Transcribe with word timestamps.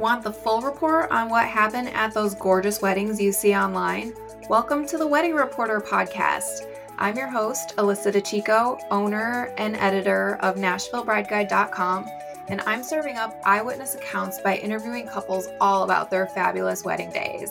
Want 0.00 0.22
the 0.22 0.32
full 0.32 0.62
report 0.62 1.10
on 1.10 1.28
what 1.28 1.46
happened 1.46 1.90
at 1.90 2.14
those 2.14 2.34
gorgeous 2.34 2.80
weddings 2.80 3.20
you 3.20 3.32
see 3.32 3.54
online? 3.54 4.14
Welcome 4.48 4.86
to 4.86 4.96
the 4.96 5.06
Wedding 5.06 5.34
Reporter 5.34 5.78
podcast. 5.78 6.66
I'm 6.96 7.18
your 7.18 7.26
host, 7.26 7.74
Alyssa 7.76 8.10
DeChico, 8.10 8.80
owner 8.90 9.52
and 9.58 9.76
editor 9.76 10.38
of 10.40 10.56
NashvilleBrideGuide.com, 10.56 12.08
and 12.48 12.62
I'm 12.62 12.82
serving 12.82 13.18
up 13.18 13.42
eyewitness 13.44 13.94
accounts 13.94 14.40
by 14.40 14.56
interviewing 14.56 15.06
couples 15.06 15.48
all 15.60 15.82
about 15.82 16.10
their 16.10 16.28
fabulous 16.28 16.82
wedding 16.82 17.10
days. 17.10 17.50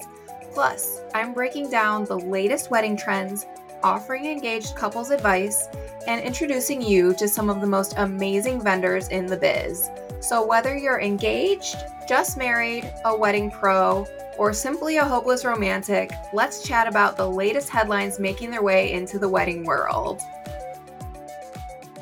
Plus, 0.52 1.02
I'm 1.14 1.36
breaking 1.36 1.70
down 1.70 2.06
the 2.06 2.18
latest 2.18 2.72
wedding 2.72 2.98
trends, 2.98 3.46
offering 3.84 4.26
engaged 4.26 4.76
couples 4.76 5.12
advice, 5.12 5.68
and 6.08 6.20
introducing 6.20 6.82
you 6.82 7.14
to 7.14 7.28
some 7.28 7.52
of 7.52 7.62
the 7.62 7.68
most 7.68 7.94
amazing 7.98 8.60
vendors 8.60 9.08
in 9.10 9.28
the 9.28 9.38
biz. 9.38 9.88
So, 10.22 10.46
whether 10.46 10.78
you're 10.78 11.00
engaged, 11.00 11.78
just 12.08 12.38
married, 12.38 12.92
a 13.06 13.16
wedding 13.18 13.50
pro, 13.50 14.06
or 14.38 14.54
simply 14.54 14.98
a 14.98 15.06
hopeless 15.06 15.46
romantic, 15.46 16.12
let's 16.34 16.62
chat 16.62 16.88
about 16.88 17.16
the 17.16 17.28
latest 17.30 17.70
headlines 17.70 18.20
making 18.20 18.52
their 18.52 18.62
way 18.62 18.92
into 18.92 19.18
the 19.18 19.30
wedding 19.30 19.64
world. 19.64 20.22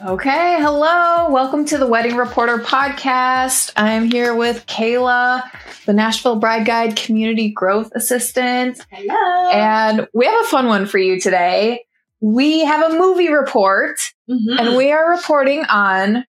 Okay, 0.05 0.57
hello. 0.59 1.29
Welcome 1.29 1.65
to 1.65 1.77
the 1.77 1.85
Wedding 1.87 2.15
Reporter 2.15 2.57
podcast. 2.57 3.71
I'm 3.75 4.09
here 4.11 4.33
with 4.35 4.65
Kayla, 4.65 5.43
the 5.85 5.93
Nashville 5.93 6.35
Bride 6.37 6.65
Guide 6.65 6.95
Community 6.95 7.49
Growth 7.51 7.91
Assistant. 7.95 8.83
Hello. 8.91 9.51
And 9.51 10.07
we 10.13 10.25
have 10.25 10.41
a 10.43 10.47
fun 10.47 10.67
one 10.67 10.85
for 10.87 10.97
you 10.97 11.19
today. 11.19 11.83
We 12.19 12.65
have 12.65 12.91
a 12.91 12.97
movie 12.97 13.29
report, 13.31 13.97
Mhm. 14.29 14.59
and 14.59 14.75
we 14.75 14.91
are 14.91 15.11
reporting 15.11 15.65
on 15.65 16.25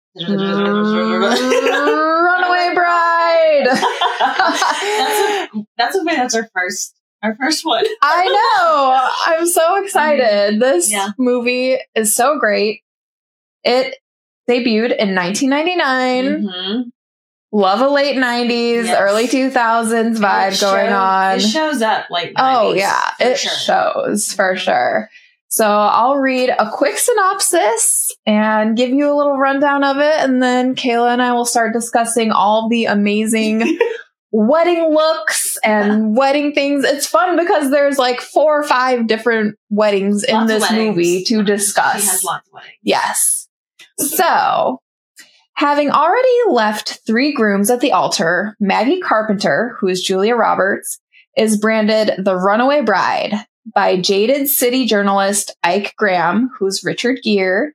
Runaway 1.35 2.73
Bride. 2.73 3.65
that's, 4.19 5.19
a, 5.19 5.47
that's 5.77 5.95
okay. 5.97 6.15
That's 6.15 6.35
our 6.35 6.49
first, 6.53 6.95
our 7.23 7.35
first 7.35 7.65
one. 7.65 7.83
I 8.01 8.25
know. 8.25 9.33
I'm 9.39 9.47
so 9.47 9.83
excited. 9.83 10.59
This 10.61 10.91
Yeah. 10.91 11.09
movie 11.17 11.77
is 11.95 12.13
so 12.15 12.39
great. 12.39 12.81
It 13.63 13.95
debuted 14.49 14.95
in 14.97 15.15
1999. 15.15 16.43
Mhm. 16.43 16.83
Love 17.51 17.79
a 17.81 17.87
late 17.89 18.17
90s, 18.17 18.85
Yes. 18.85 18.97
early 18.99 19.27
2000s 19.27 20.19
vibe 20.19 20.59
going 20.59 20.91
on. 20.91 21.37
It 21.37 21.41
shows 21.41 21.81
up 21.81 22.09
like. 22.09 22.33
Oh 22.37 22.73
yeah, 22.73 23.11
it 23.19 23.37
sure. 23.37 23.51
shows 23.53 24.33
for 24.33 24.55
sure. 24.57 25.09
So 25.47 25.65
I'll 25.65 26.17
read 26.17 26.49
a 26.49 26.69
quick 26.71 26.97
synopsis 26.97 28.13
and 28.25 28.75
give 28.75 28.89
you 28.89 29.11
a 29.11 29.15
little 29.15 29.37
rundown 29.37 29.83
of 29.83 29.97
it, 29.97 30.17
and 30.17 30.41
then 30.41 30.75
Kayla 30.75 31.13
and 31.13 31.21
I 31.21 31.33
will 31.33 31.45
start 31.45 31.73
discussing 31.73 32.31
all 32.31 32.67
the 32.67 32.85
amazing 32.85 33.79
wedding 34.31 34.93
looks 34.93 35.57
and 35.63 36.15
wedding 36.17 36.53
things. 36.53 36.83
It's 36.83 37.07
fun 37.07 37.37
because 37.37 37.71
there's 37.71 37.97
like 37.97 38.19
four 38.21 38.59
or 38.59 38.63
five 38.63 39.07
different 39.07 39.55
weddings 39.69 40.23
in 40.23 40.35
Lots 40.35 40.47
this 40.47 40.61
weddings. 40.61 40.95
movie 40.97 41.23
to 41.25 41.43
discuss. 41.43 42.01
She 42.01 42.07
has 42.09 42.23
lots 42.23 42.47
of 42.49 42.53
weddings. 42.53 42.73
Yes. 42.83 43.47
So, 43.97 44.81
having 45.53 45.89
already 45.91 46.37
left 46.49 46.99
three 47.07 47.33
grooms 47.33 47.69
at 47.69 47.79
the 47.79 47.93
altar, 47.93 48.57
Maggie 48.59 48.99
Carpenter, 48.99 49.77
who 49.79 49.87
is 49.87 50.01
Julia 50.01 50.35
Roberts, 50.35 50.99
is 51.37 51.57
branded 51.57 52.11
the 52.25 52.35
runaway 52.35 52.81
bride 52.81 53.33
by 53.73 53.97
jaded 53.97 54.47
city 54.47 54.85
journalist 54.85 55.55
Ike 55.63 55.95
Graham, 55.97 56.49
who's 56.57 56.83
Richard 56.83 57.19
Gere. 57.23 57.71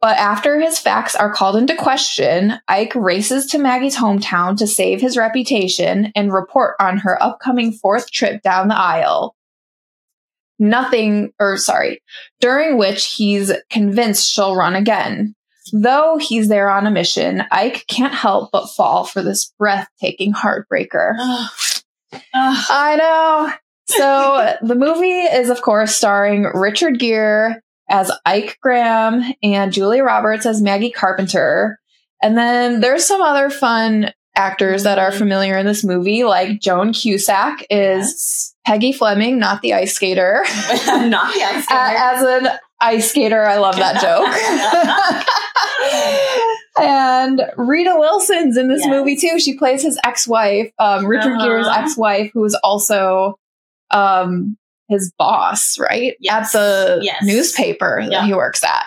But 0.00 0.18
after 0.18 0.60
his 0.60 0.78
facts 0.78 1.14
are 1.14 1.32
called 1.32 1.56
into 1.56 1.74
question, 1.74 2.54
Ike 2.68 2.94
races 2.94 3.46
to 3.46 3.58
Maggie's 3.58 3.96
hometown 3.96 4.56
to 4.58 4.66
save 4.66 5.00
his 5.00 5.16
reputation 5.16 6.12
and 6.14 6.32
report 6.32 6.76
on 6.78 6.98
her 6.98 7.20
upcoming 7.22 7.72
fourth 7.72 8.10
trip 8.10 8.42
down 8.42 8.68
the 8.68 8.78
aisle. 8.78 9.34
Nothing, 10.58 11.32
or 11.40 11.56
sorry, 11.56 12.02
during 12.40 12.76
which 12.76 13.14
he's 13.14 13.50
convinced 13.70 14.30
she'll 14.30 14.54
run 14.54 14.76
again. 14.76 15.34
Though 15.72 16.18
he's 16.18 16.48
there 16.48 16.68
on 16.68 16.86
a 16.86 16.90
mission, 16.90 17.42
Ike 17.50 17.86
can't 17.88 18.14
help 18.14 18.50
but 18.52 18.66
fall 18.66 19.04
for 19.04 19.22
this 19.22 19.52
breathtaking 19.58 20.34
heartbreaker. 20.34 21.14
I 22.34 22.96
know. 22.96 23.52
So 23.86 24.54
the 24.62 24.74
movie 24.74 25.10
is, 25.20 25.50
of 25.50 25.60
course, 25.62 25.94
starring 25.94 26.44
Richard 26.54 26.98
Gere 26.98 27.60
as 27.90 28.10
Ike 28.24 28.58
Graham 28.62 29.22
and 29.42 29.72
Julia 29.72 30.02
Roberts 30.04 30.46
as 30.46 30.62
Maggie 30.62 30.90
Carpenter. 30.90 31.78
And 32.22 32.36
then 32.38 32.80
there's 32.80 33.04
some 33.06 33.20
other 33.20 33.50
fun 33.50 34.10
actors 34.36 34.82
that 34.84 34.98
are 34.98 35.12
familiar 35.12 35.56
in 35.58 35.66
this 35.66 35.84
movie, 35.84 36.24
like 36.24 36.60
Joan 36.60 36.92
Cusack 36.92 37.64
is 37.70 38.06
Yes. 38.08 38.54
Peggy 38.66 38.92
Fleming, 38.92 39.38
not 39.38 39.60
the 39.60 39.74
ice 39.74 39.92
skater. 39.94 40.42
Not 40.86 41.34
the 41.34 41.42
ice 41.42 41.64
skater. 41.64 41.78
As 41.78 42.22
an 42.22 42.48
ice 42.80 43.10
skater, 43.10 43.44
I 43.44 43.58
love 43.58 43.76
that 43.76 44.00
joke. 44.00 44.26
and 46.82 47.42
Rita 47.58 47.94
Wilson's 47.98 48.56
in 48.56 48.68
this 48.68 48.80
Yes. 48.80 48.88
movie 48.90 49.16
too. 49.16 49.38
She 49.38 49.56
plays 49.58 49.82
his 49.82 49.98
ex-wife, 50.04 50.70
um, 50.78 51.04
Richard 51.06 51.32
Uh-huh. 51.34 51.44
Gere's 51.44 51.66
ex-wife, 51.68 52.30
who 52.32 52.42
is 52.44 52.54
also 52.64 53.38
um, 53.90 54.56
his 54.88 55.12
boss, 55.18 55.78
right? 55.78 56.14
Yes. 56.20 56.54
At 56.54 56.58
the 56.58 56.98
Yes. 57.02 57.22
newspaper 57.22 58.04
that 58.10 58.24
he 58.24 58.34
works 58.34 58.62
at. 58.64 58.84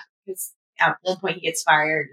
At 0.79 0.97
one 1.01 1.17
point 1.17 1.35
he 1.35 1.41
gets 1.41 1.63
fired. 1.63 2.07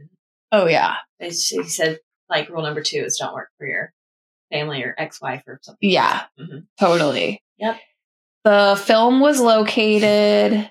Oh 0.52 0.66
yeah, 0.66 0.94
He 1.18 1.30
said, 1.32 1.98
like, 2.30 2.48
rule 2.48 2.62
number 2.62 2.80
two 2.80 2.98
is 2.98 3.18
don't 3.18 3.34
work 3.34 3.48
for 3.58 3.66
your 3.66 3.92
family 4.52 4.82
or 4.84 4.94
ex-wife 4.96 5.42
or 5.46 5.58
something. 5.62 5.90
yeah, 5.90 6.22
Mhm. 6.38 6.66
totally. 6.78 7.42
Yep. 7.58 7.76
The 8.44 8.80
film 8.84 9.20
was 9.20 9.40
located 9.40 10.70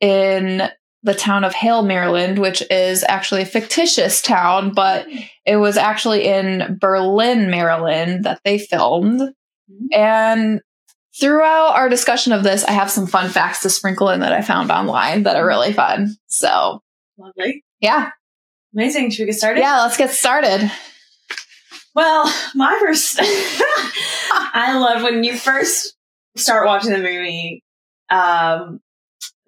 in 0.00 0.68
the 1.02 1.14
town 1.14 1.44
of 1.44 1.54
Hale, 1.54 1.82
Maryland, 1.82 2.38
which 2.38 2.62
is 2.70 3.04
actually 3.08 3.42
a 3.42 3.46
fictitious 3.46 4.20
town, 4.20 4.72
but 4.74 5.06
it 5.46 5.56
was 5.56 5.76
actually 5.76 6.26
in 6.26 6.76
Berlin, 6.80 7.50
Maryland 7.50 8.24
that 8.24 8.40
they 8.44 8.58
filmed. 8.58 9.20
Mhm. 9.70 9.94
And 9.96 10.60
throughout 11.18 11.74
our 11.76 11.88
discussion 11.88 12.32
of 12.32 12.42
this, 12.44 12.64
I 12.64 12.72
have 12.72 12.90
some 12.90 13.06
fun 13.06 13.30
facts 13.30 13.60
to 13.62 13.70
sprinkle 13.70 14.10
in 14.10 14.20
that 14.20 14.32
I 14.32 14.42
found 14.42 14.70
online 14.70 15.22
that 15.24 15.36
are 15.36 15.46
really 15.46 15.72
fun. 15.72 16.16
So, 16.26 16.82
Lovely. 17.18 17.64
yeah. 17.80 18.10
Amazing. 18.74 19.10
Should 19.10 19.22
we 19.22 19.26
get 19.26 19.34
started? 19.36 19.60
Yeah, 19.60 19.82
let's 19.82 19.96
get 19.96 20.10
started. 20.10 20.70
Well, 21.94 22.32
my 22.54 22.76
first, 22.80 23.18
I 23.22 24.78
love 24.78 25.02
when 25.02 25.24
you 25.24 25.36
first 25.36 25.96
start 26.36 26.66
watching 26.66 26.90
the 26.92 26.98
movie. 26.98 27.64
Um, 28.10 28.80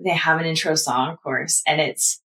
they 0.04 0.10
have 0.10 0.40
an 0.40 0.46
intro 0.46 0.74
song, 0.74 1.10
of 1.10 1.22
course, 1.22 1.62
and 1.68 1.80
it's 1.80 2.20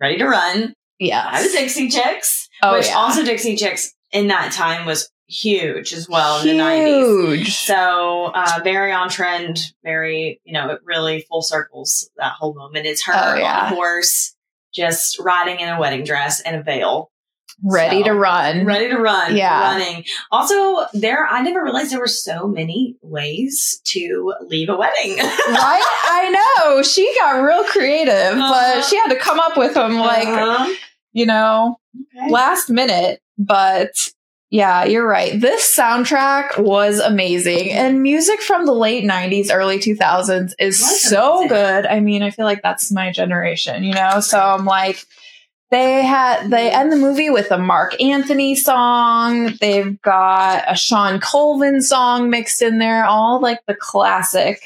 "Ready 0.00 0.18
to 0.18 0.26
Run" 0.26 0.74
Yeah, 0.98 1.38
the 1.38 1.44
Yes. 1.44 1.52
Dixie 1.52 1.88
Chicks, 1.88 2.48
Oh, 2.62 2.72
which 2.76 2.88
yeah. 2.88 2.96
also 2.96 3.24
Dixie 3.24 3.56
Chicks 3.56 3.94
in 4.12 4.28
that 4.28 4.52
time 4.52 4.84
was 4.86 5.10
huge 5.26 5.92
as 5.92 6.08
well 6.08 6.40
in 6.40 6.48
the 6.48 6.54
nineties. 6.54 7.56
So 7.56 8.30
uh, 8.34 8.60
very 8.62 8.92
on 8.92 9.08
trend, 9.08 9.58
very 9.82 10.40
you 10.44 10.52
know, 10.52 10.70
it 10.70 10.80
really 10.84 11.24
full 11.28 11.42
circles 11.42 12.10
that 12.16 12.32
whole 12.32 12.54
moment. 12.54 12.86
It's 12.86 13.04
her 13.06 13.12
Oh, 13.14 13.34
yeah. 13.36 13.66
on 13.66 13.72
a 13.72 13.74
horse, 13.74 14.34
just 14.74 15.18
riding 15.18 15.60
in 15.60 15.68
a 15.68 15.78
wedding 15.80 16.04
dress 16.04 16.40
and 16.40 16.56
a 16.56 16.62
veil. 16.62 17.10
Ready 17.62 18.00
So, 18.00 18.06
to 18.08 18.14
run. 18.14 18.64
ready 18.66 18.88
to 18.88 18.96
run. 18.98 19.36
Yeah. 19.36 19.60
Running. 19.60 20.04
Also, 20.32 20.86
there, 20.92 21.24
I 21.26 21.40
never 21.40 21.62
realized 21.62 21.92
there 21.92 22.00
were 22.00 22.08
so 22.08 22.48
many 22.48 22.96
ways 23.00 23.80
to 23.86 24.34
leave 24.48 24.68
a 24.68 24.76
wedding. 24.76 25.16
right? 25.18 25.30
I 26.04 26.30
know. 26.66 26.82
She 26.82 27.14
got 27.16 27.38
real 27.42 27.62
creative, 27.64 28.12
Uh-huh. 28.38 28.74
but 28.80 28.84
she 28.84 28.96
had 28.96 29.08
to 29.08 29.16
come 29.16 29.38
up 29.38 29.56
with 29.56 29.74
them 29.74 29.94
like, 29.98 30.26
Uh-huh. 30.26 30.74
you 31.12 31.26
know, 31.26 31.76
Okay. 32.18 32.28
last 32.30 32.70
minute. 32.70 33.20
But 33.38 33.90
yeah, 34.54 34.84
you're 34.84 35.04
right. 35.04 35.40
This 35.40 35.76
soundtrack 35.76 36.60
was 36.60 37.00
amazing. 37.00 37.72
And 37.72 38.04
music 38.04 38.40
from 38.40 38.66
the 38.66 38.72
late 38.72 39.02
90s, 39.02 39.48
early 39.52 39.80
2000s 39.80 40.52
is 40.60 40.78
so 40.78 41.38
amazing. 41.38 41.48
good. 41.48 41.86
I 41.86 41.98
mean, 41.98 42.22
I 42.22 42.30
feel 42.30 42.44
like 42.44 42.62
that's 42.62 42.92
my 42.92 43.10
generation, 43.10 43.82
you 43.82 43.94
know? 43.94 44.20
So 44.20 44.38
I'm 44.38 44.64
like, 44.64 45.04
they 45.72 46.04
had 46.04 46.50
they 46.50 46.70
end 46.70 46.92
the 46.92 46.96
movie 46.96 47.30
with 47.30 47.50
a 47.50 47.58
Marc 47.58 48.00
Anthony 48.00 48.54
song. 48.54 49.54
They've 49.60 50.00
got 50.02 50.72
a 50.72 50.76
Shawn 50.76 51.18
Colvin 51.18 51.82
song 51.82 52.30
mixed 52.30 52.62
in 52.62 52.78
there, 52.78 53.04
all 53.04 53.40
like 53.40 53.58
the 53.66 53.74
classic, 53.74 54.60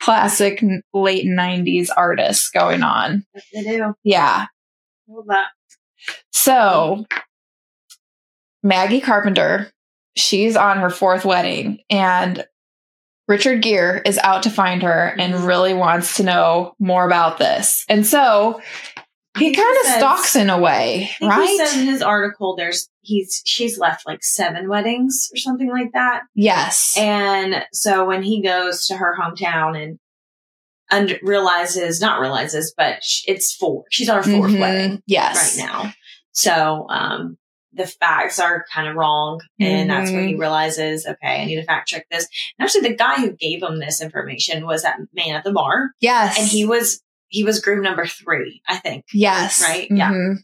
classic 0.00 0.62
late 0.94 1.26
'90s 1.26 1.88
artists 1.96 2.50
going 2.50 2.84
on. 2.84 3.26
They 3.52 3.64
do. 3.64 3.94
Yeah. 4.04 4.46
Love 5.08 5.26
that. 5.26 5.48
So 6.30 7.04
Maggie 8.62 9.00
Carpenter, 9.00 9.70
she's 10.16 10.56
on 10.56 10.78
her 10.78 10.90
fourth 10.90 11.24
wedding, 11.24 11.80
and 11.90 12.44
Richard 13.28 13.62
Gere 13.62 14.00
is 14.06 14.18
out 14.18 14.42
to 14.44 14.50
find 14.50 14.82
her 14.82 15.14
and 15.18 15.34
really 15.46 15.74
wants 15.74 16.16
to 16.16 16.22
know 16.22 16.74
more 16.78 17.06
about 17.06 17.38
this. 17.38 17.84
And 17.88 18.06
so 18.06 18.60
he 19.38 19.54
kind 19.54 19.76
of 19.82 19.86
stalks 19.92 20.34
in 20.34 20.48
a 20.50 20.58
way, 20.58 21.10
right? 21.20 21.46
He 21.46 21.58
says 21.58 21.76
in 21.76 21.86
his 21.86 22.02
article, 22.02 22.56
there's 22.56 22.88
he's 23.02 23.42
she's 23.44 23.78
left 23.78 24.06
like 24.06 24.24
seven 24.24 24.68
weddings 24.68 25.28
or 25.32 25.36
something 25.36 25.68
like 25.70 25.92
that. 25.92 26.22
yes. 26.34 26.94
And 26.98 27.64
so 27.72 28.06
when 28.06 28.22
he 28.22 28.42
goes 28.42 28.86
to 28.86 28.96
her 28.96 29.14
hometown 29.20 29.80
and 29.80 29.98
und- 30.90 31.20
realizes, 31.22 32.00
not 32.00 32.20
realizes, 32.20 32.72
but 32.76 33.04
sh- 33.04 33.24
it's 33.28 33.54
four. 33.54 33.84
She's 33.90 34.08
on 34.08 34.16
her 34.16 34.22
4th 34.30 34.50
Mhm. 34.54 34.60
wedding 34.60 35.02
Yes. 35.06 35.58
right 35.58 35.66
now. 35.66 35.92
So, 36.32 36.86
um, 36.88 37.36
the 37.72 37.86
facts 37.86 38.38
are 38.38 38.64
kind 38.72 38.88
of 38.88 38.96
wrong. 38.96 39.40
And 39.60 39.90
that's 39.90 40.10
when 40.10 40.26
he 40.26 40.32
Mm-hmm. 40.32 40.40
realizes, 40.40 41.06
okay, 41.06 41.42
I 41.42 41.44
need 41.44 41.56
to 41.56 41.64
fact 41.64 41.88
check 41.88 42.06
this. 42.10 42.26
And 42.58 42.64
actually 42.66 42.88
the 42.88 42.96
guy 42.96 43.16
who 43.16 43.32
gave 43.32 43.62
him 43.62 43.78
this 43.78 44.00
information 44.02 44.64
was 44.66 44.82
that 44.82 44.98
man 45.12 45.36
at 45.36 45.44
the 45.44 45.52
bar. 45.52 45.90
Yes. 46.00 46.38
And 46.38 46.48
he 46.48 46.64
was, 46.64 47.02
he 47.28 47.44
was 47.44 47.60
groom 47.60 47.82
number 47.82 48.06
three, 48.06 48.62
I 48.66 48.76
think. 48.78 49.04
Yes. 49.12 49.62
Right? 49.62 49.86
Yeah. 49.90 50.10
Mhm. 50.10 50.36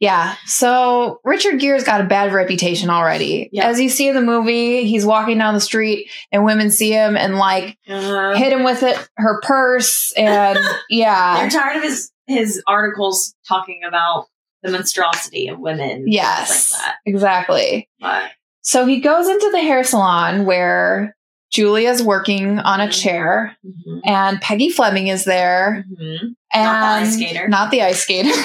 Yeah. 0.00 0.34
So 0.46 1.20
Richard 1.22 1.60
Gere's 1.60 1.84
got 1.84 2.00
a 2.00 2.04
bad 2.04 2.32
reputation 2.32 2.90
already. 2.90 3.48
Yeah. 3.52 3.68
As 3.68 3.80
you 3.80 3.88
see 3.88 4.08
in 4.08 4.16
the 4.16 4.20
movie, 4.20 4.84
he's 4.84 5.06
walking 5.06 5.38
down 5.38 5.54
the 5.54 5.60
street 5.60 6.10
and 6.32 6.44
women 6.44 6.70
see 6.72 6.90
him 6.90 7.16
and 7.16 7.36
like 7.36 7.78
Uh, 7.88 8.34
hit 8.34 8.52
him 8.52 8.64
with 8.64 8.82
it, 8.82 8.96
her 9.16 9.40
purse, 9.42 10.12
and 10.16 10.58
yeah. 10.90 11.36
they're 11.48 11.50
tired 11.50 11.76
of 11.76 11.82
his, 11.84 12.10
his 12.26 12.60
articles 12.66 13.34
talking 13.46 13.82
about 13.86 14.26
the 14.62 14.70
monstrosity 14.70 15.48
of 15.48 15.58
women. 15.58 16.04
Yes. 16.06 16.72
Like 16.72 16.80
that. 16.80 16.96
Exactly. 17.06 17.88
But 18.00 18.30
So 18.62 18.86
he 18.86 19.00
goes 19.00 19.28
into 19.28 19.50
the 19.50 19.60
hair 19.60 19.82
salon 19.84 20.44
where 20.44 21.16
Julia's 21.50 22.02
working 22.02 22.58
on 22.60 22.80
a 22.80 22.86
Mhm. 22.86 23.02
chair 23.02 23.56
mhm, 23.66 24.00
and 24.04 24.40
Peggy 24.40 24.70
Fleming 24.70 25.08
is 25.08 25.24
there 25.24 25.84
mhm. 25.90 26.34
and 26.52 26.64
Not 26.64 26.80
the 26.80 27.06
ice 27.06 27.14
skater. 27.14 27.48
Not 27.48 27.70
the 27.70 27.82
ice 27.82 28.02
skater. 28.02 28.30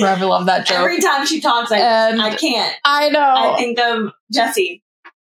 Forever 0.00 0.26
love 0.26 0.46
that 0.46 0.66
joke. 0.66 0.78
Every 0.78 1.00
time 1.00 1.26
she 1.26 1.40
talks, 1.40 1.70
I, 1.70 1.78
and 1.78 2.20
I 2.20 2.34
can't. 2.34 2.74
I 2.84 3.10
know. 3.10 3.20
I 3.20 3.56
think 3.56 3.78
of 3.78 4.12
Jessie. 4.32 4.81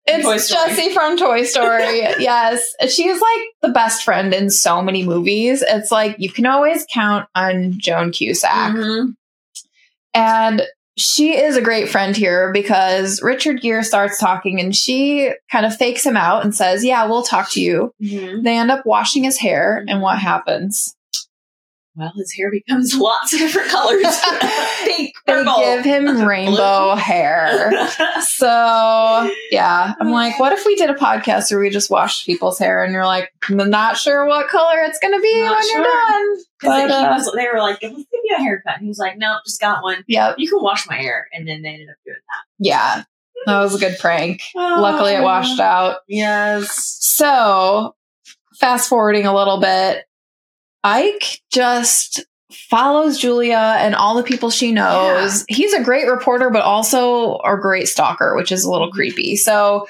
It's. 0.08 0.50
Jessie 0.50 0.94
from 0.94 1.18
Toy 1.18 1.44
Story. 1.44 2.00
yes. 2.20 2.74
She's 2.90 3.20
like 3.22 3.42
the 3.62 3.70
best 3.70 4.04
friend 4.04 4.34
in 4.34 4.50
so 4.50 4.82
many 4.82 5.06
movies. 5.06 5.64
It's 5.68 5.92
like 5.92 6.16
you 6.20 6.32
can 6.32 6.46
always 6.46 6.86
count 6.94 7.28
on 7.36 7.74
Joan 7.80 8.12
Cusack. 8.12 8.74
Mhm. 8.76 9.16
And 10.14 10.64
she 10.98 11.38
is 11.38 11.56
a 11.56 11.62
great 11.62 11.90
friend 11.90 12.16
here 12.18 12.52
because 12.52 13.22
Richard 13.22 13.62
Gere 13.62 13.84
starts 13.84 14.18
talking 14.20 14.60
and 14.60 14.76
she 14.76 15.32
kind 15.52 15.64
of 15.66 15.76
fakes 15.78 16.04
him 16.04 16.18
out 16.18 16.44
and 16.44 16.56
says, 16.56 16.84
Yeah, 16.84 17.06
we'll 17.06 17.22
talk 17.24 17.52
to 17.52 17.62
you. 17.62 17.94
Mhm. 18.02 18.44
They 18.44 18.58
end 18.58 18.72
up 18.72 18.86
washing 18.86 19.24
his 19.24 19.38
hair, 19.38 19.86
and 19.88 20.02
what 20.02 20.18
happens? 20.18 20.96
Well, 21.98 22.14
his 22.16 22.32
hair 22.38 22.52
becomes 22.52 22.96
lots 23.00 23.34
of 23.34 23.40
different 23.40 23.70
colors. 23.70 24.06
Pink, 24.86 25.16
They 25.26 25.44
give 25.44 25.84
him 25.84 26.22
rainbow 26.28 26.96
hair. 26.96 27.72
So, 28.22 29.32
yeah, 29.50 29.94
I'm 30.00 30.12
like, 30.12 30.40
what 30.40 30.54
if 30.54 30.64
we 30.66 30.76
did 30.76 30.92
a 30.92 30.94
podcast 30.94 31.50
where 31.50 31.60
we 31.60 31.72
just 31.72 31.90
washed 31.90 32.28
people's 32.28 32.60
hair 32.60 32.84
and 32.84 32.94
you're 32.94 33.06
like, 33.06 33.32
I'm 33.50 33.70
not 33.70 33.98
sure 33.98 34.26
what 34.28 34.48
color 34.48 34.82
it's 34.84 35.00
going 35.00 35.14
to 35.14 35.22
be 35.22 35.42
Not 35.42 35.56
when 35.56 35.64
sure. 35.64 35.78
you're 35.80 35.92
done? 35.92 36.38
But, 36.62 36.92
uh, 36.92 37.14
was, 37.18 37.32
they 37.36 37.48
were 37.52 37.60
like, 37.60 37.80
let's 37.82 37.96
give 37.96 38.06
you 38.24 38.36
a 38.38 38.42
haircut. 38.42 38.76
And 38.76 38.84
he 38.84 38.88
was 38.90 39.00
like, 39.00 39.18
nope, 39.18 39.42
just 39.46 39.60
got 39.60 39.82
one. 39.82 40.04
Yep. 40.08 40.36
You 40.38 40.50
can 40.50 40.62
wash 40.62 40.88
my 40.88 40.96
hair. 40.96 41.28
And 41.34 41.48
then 41.48 41.64
they 41.64 41.70
ended 41.70 41.90
up 41.90 41.96
doing 42.06 42.18
that. 42.18 42.46
Yeah. 42.60 43.04
That 43.46 43.60
was 43.62 43.76
a 43.76 43.80
good 43.80 43.98
prank. 44.00 44.42
Luckily, 44.56 45.14
it 45.14 45.24
washed 45.24 45.60
out. 45.60 45.98
Yes. 46.08 46.98
So, 47.00 47.96
fast 48.60 48.90
forwarding 48.90 49.26
a 49.26 49.34
little 49.34 49.60
bit, 49.60 50.06
Ike 50.84 51.42
just 51.52 52.26
follows 52.52 53.18
Julia 53.20 53.76
and 53.80 53.94
all 53.94 54.16
the 54.16 54.24
people 54.24 54.50
she 54.50 54.72
knows. 54.72 55.44
He's 55.50 55.74
a 55.74 55.84
great 55.84 56.08
reporter, 56.08 56.50
but 56.50 56.62
also 56.62 57.40
a 57.40 57.58
great 57.60 57.88
stalker, 57.88 58.36
which 58.36 58.52
is 58.52 58.64
a 58.64 58.72
little 58.72 58.90
Mhm. 58.90 58.94
creepy. 58.94 59.36
So, 59.36 59.88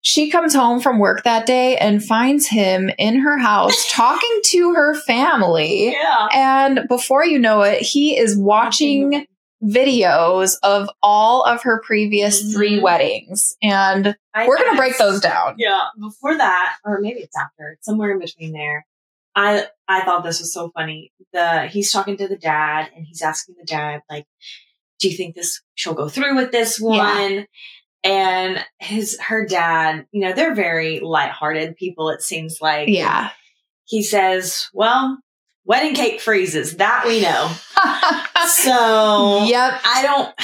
she 0.00 0.30
comes 0.30 0.54
home 0.54 0.80
from 0.80 1.00
work 1.00 1.24
that 1.24 1.44
day 1.44 1.76
and 1.76 2.02
finds 2.02 2.46
him 2.46 2.88
in 2.98 3.18
her 3.18 3.36
house 3.36 3.74
talking 3.92 4.40
to 4.44 4.72
her 4.74 4.94
family. 4.94 5.90
Yeah. 5.92 6.28
And 6.32 6.86
before 6.88 7.26
you 7.26 7.38
know 7.38 7.62
it, 7.62 7.82
he 7.82 8.16
is 8.16 8.36
watching 8.38 9.26
videos 9.62 10.54
of 10.62 10.88
all 11.02 11.42
of 11.42 11.62
her 11.62 11.82
previous 11.84 12.52
three 12.54 12.78
Mhm. 12.78 12.82
weddings. 12.82 13.56
And 13.60 14.16
I 14.34 14.46
we're 14.46 14.56
going 14.56 14.70
to 14.70 14.76
break 14.76 14.96
those 14.98 15.20
down. 15.20 15.56
Yeah. 15.58 15.86
Before 16.00 16.36
that, 16.38 16.76
or 16.84 17.00
maybe 17.00 17.18
it's 17.20 17.36
after, 17.36 17.72
it's 17.72 17.84
somewhere 17.84 18.12
in 18.12 18.20
between 18.20 18.52
there. 18.52 18.86
I 19.38 19.66
I 19.86 20.04
thought 20.04 20.24
this 20.24 20.40
was 20.40 20.52
so 20.52 20.70
funny. 20.74 21.12
The 21.32 21.68
he's 21.68 21.92
talking 21.92 22.16
to 22.16 22.26
the 22.26 22.36
dad 22.36 22.90
and 22.94 23.06
he's 23.06 23.22
asking 23.22 23.54
the 23.58 23.64
dad 23.64 24.02
like, 24.10 24.26
"Do 24.98 25.08
you 25.08 25.16
think 25.16 25.36
this 25.36 25.62
she'll 25.76 25.94
go 25.94 26.08
through 26.08 26.34
with 26.34 26.50
this 26.50 26.80
one?" 26.80 27.46
And 28.02 28.64
his 28.78 29.18
her 29.20 29.46
dad, 29.46 30.06
you 30.10 30.22
know, 30.22 30.32
they're 30.32 30.54
very 30.54 31.00
lighthearted 31.00 31.76
people. 31.76 32.10
It 32.10 32.22
seems 32.22 32.58
like. 32.60 32.88
Yeah. 32.88 33.30
He 33.84 34.02
says, 34.02 34.68
"Well, 34.74 35.18
wedding 35.64 35.94
cake 35.94 36.20
freezes. 36.20 36.76
That 36.76 37.04
we 37.06 37.22
know." 37.22 37.50
So 38.48 39.44
yep. 39.44 39.78
I 39.84 40.02
don't. 40.02 40.34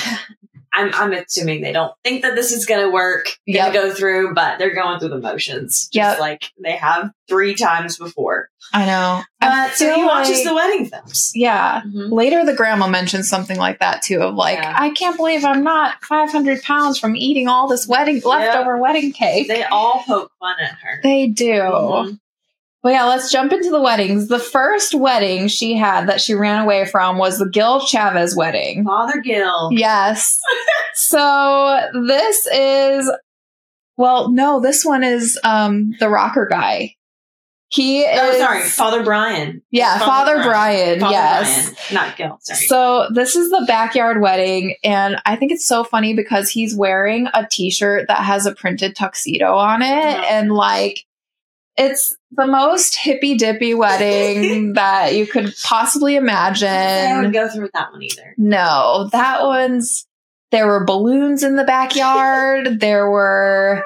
I'm, 0.75 0.91
I'm 0.95 1.13
assuming 1.13 1.63
they 1.63 1.73
don't 1.73 1.93
think 2.05 2.23
that 2.23 2.35
this 2.35 2.53
is 2.53 2.67
going 2.67 2.81
to 2.85 2.91
work, 2.91 3.25
going 3.47 3.57
Yep. 3.57 3.73
to 3.73 3.79
go 3.79 3.93
through, 3.95 4.35
but 4.35 4.59
they're 4.59 4.75
going 4.75 4.99
through 5.01 5.11
the 5.11 5.19
motions, 5.21 5.89
just 5.89 5.95
Yep. 5.95 6.19
like 6.21 6.51
they 6.63 6.73
have 6.73 7.11
three 7.29 7.55
times 7.55 7.97
before. 7.97 8.51
I 8.73 8.85
know. 8.87 9.23
I 9.41 9.67
Uh, 9.67 9.71
so 9.71 9.95
he 9.95 10.05
watches 10.05 10.37
like- 10.39 10.45
the 10.45 10.55
wedding 10.55 10.87
films. 10.87 11.31
Yeah. 11.35 11.83
Mhm. 11.83 12.11
Later, 12.13 12.45
the 12.45 12.55
grandma 12.55 12.87
mentions 12.89 13.29
something 13.29 13.57
like 13.59 13.79
that 13.81 14.03
too 14.03 14.21
of 14.21 14.35
like, 14.35 14.59
Yeah. 14.59 14.75
I 14.79 14.91
can't 14.91 15.17
believe 15.17 15.45
I'm 15.45 15.63
not 15.63 16.03
500 16.05 16.63
pounds 16.63 16.99
from 16.99 17.15
eating 17.17 17.47
all 17.49 17.69
this 17.69 17.87
wedding 17.87 18.21
leftover 18.25 18.77
wedding 18.79 19.13
cake. 19.13 19.49
They 19.49 19.63
all 19.65 20.03
poke 20.07 20.33
fun 20.41 20.57
at 20.61 20.77
her. 20.83 21.01
They 21.03 21.29
do. 21.29 21.53
Mhm. 21.53 22.19
Well, 22.85 22.93
yeah, 22.93 23.07
let's 23.07 23.33
jump 23.33 23.51
into 23.51 23.71
the 23.71 23.81
weddings. 23.81 24.29
The 24.29 24.39
first 24.39 24.95
wedding 24.95 25.49
she 25.49 25.75
had 25.75 26.07
that 26.11 26.21
she 26.21 26.35
ran 26.35 26.61
away 26.63 26.85
from 26.85 27.17
was 27.17 27.39
the 27.39 27.49
Gil 27.49 27.81
Chavez 27.81 28.37
wedding. 28.37 28.85
Father 28.85 29.23
Gil. 29.23 29.71
Yes. 29.73 30.39
so 30.95 31.81
this 32.07 32.47
is, 32.47 33.11
well, 33.97 34.31
no, 34.31 34.61
this 34.61 34.85
one 34.85 35.03
is 35.03 35.41
um 35.45 35.95
the 35.99 36.11
rocker 36.11 36.47
guy. 36.47 36.95
He 37.69 38.03
is. 38.03 38.21
Oh, 38.21 38.39
sorry, 38.39 38.63
Father 38.63 39.03
Brian. 39.03 39.63
Yeah, 39.71 39.99
Father, 39.99 40.43
Brian. 40.45 41.01
Father 41.01 41.13
yes. 41.13 41.71
Brian, 41.89 41.95
not 42.07 42.17
Gil. 42.19 42.39
Sorry. 42.43 42.59
So 42.67 43.09
this 43.13 43.35
is 43.35 43.51
the 43.51 43.65
backyard 43.67 44.21
wedding, 44.21 44.77
and 44.85 45.17
I 45.25 45.37
think 45.37 45.51
it's 45.53 45.67
so 45.67 45.83
funny 45.83 46.15
because 46.15 46.51
he's 46.51 46.77
wearing 46.77 47.29
a 47.33 47.47
T-shirt 47.51 48.09
that 48.09 48.19
has 48.19 48.45
a 48.47 48.55
printed 48.55 48.95
tuxedo 48.95 49.55
on 49.57 49.81
it, 49.83 49.89
Oh. 50.19 50.25
and 50.31 50.53
like 50.53 51.05
it's 51.77 52.17
the 52.31 52.47
most 52.47 52.97
hippy 52.97 53.37
dippy 53.37 53.75
wedding 53.75 54.73
that 54.75 55.15
you 55.15 55.27
could 55.27 55.53
possibly 55.63 56.17
imagine. 56.17 56.69
I 56.69 57.21
would 57.21 57.33
go 57.33 57.49
through 57.49 57.63
with 57.63 57.73
that 57.73 57.93
one 57.93 58.03
either. 58.03 58.35
No, 58.37 59.09
that 59.13 59.45
one's 59.45 60.07
there 60.51 60.67
were 60.67 60.85
balloons 60.85 61.43
in 61.43 61.57
the 61.57 61.65
backyard. 61.65 62.81
there 62.81 63.11
were 63.11 63.85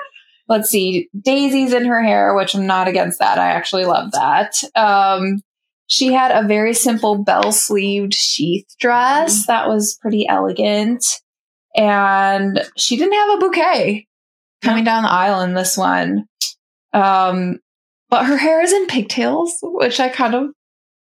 let's 0.49 0.71
see, 0.71 1.11
daisies 1.19 1.75
in 1.75 1.85
her 1.85 2.03
hair, 2.03 2.35
which 2.35 2.55
I'm 2.55 2.67
not 2.67 2.89
against 2.89 3.19
that. 3.19 3.39
I 3.39 3.51
actually 3.51 3.85
love 3.85 4.13
that. 4.13 4.63
Um 4.75 5.41
she 5.91 6.13
had 6.13 6.33
a 6.33 6.47
very 6.47 6.75
simple 6.75 7.25
bell 7.25 7.51
sleeved 7.51 8.13
sheath 8.13 8.67
dress 8.79 9.47
that 9.47 9.69
was 9.69 9.99
pretty 10.01 10.29
elegant. 10.29 11.05
And 11.75 12.63
she 12.77 12.99
didn't 12.99 13.15
have 13.15 13.39
a 13.39 13.41
bouquet 13.41 14.07
coming 14.63 14.85
down 14.85 15.05
the 15.05 15.11
aisle 15.11 15.41
in 15.41 15.55
this 15.55 15.79
one. 15.79 16.27
Um, 16.93 17.61
but 18.11 18.27
her 18.27 18.37
hair 18.37 18.61
is 18.63 18.73
in 18.73 18.87
pigtails, 18.87 19.59
which 19.63 20.01
I 20.01 20.09
kind 20.09 20.35
of 20.35 20.51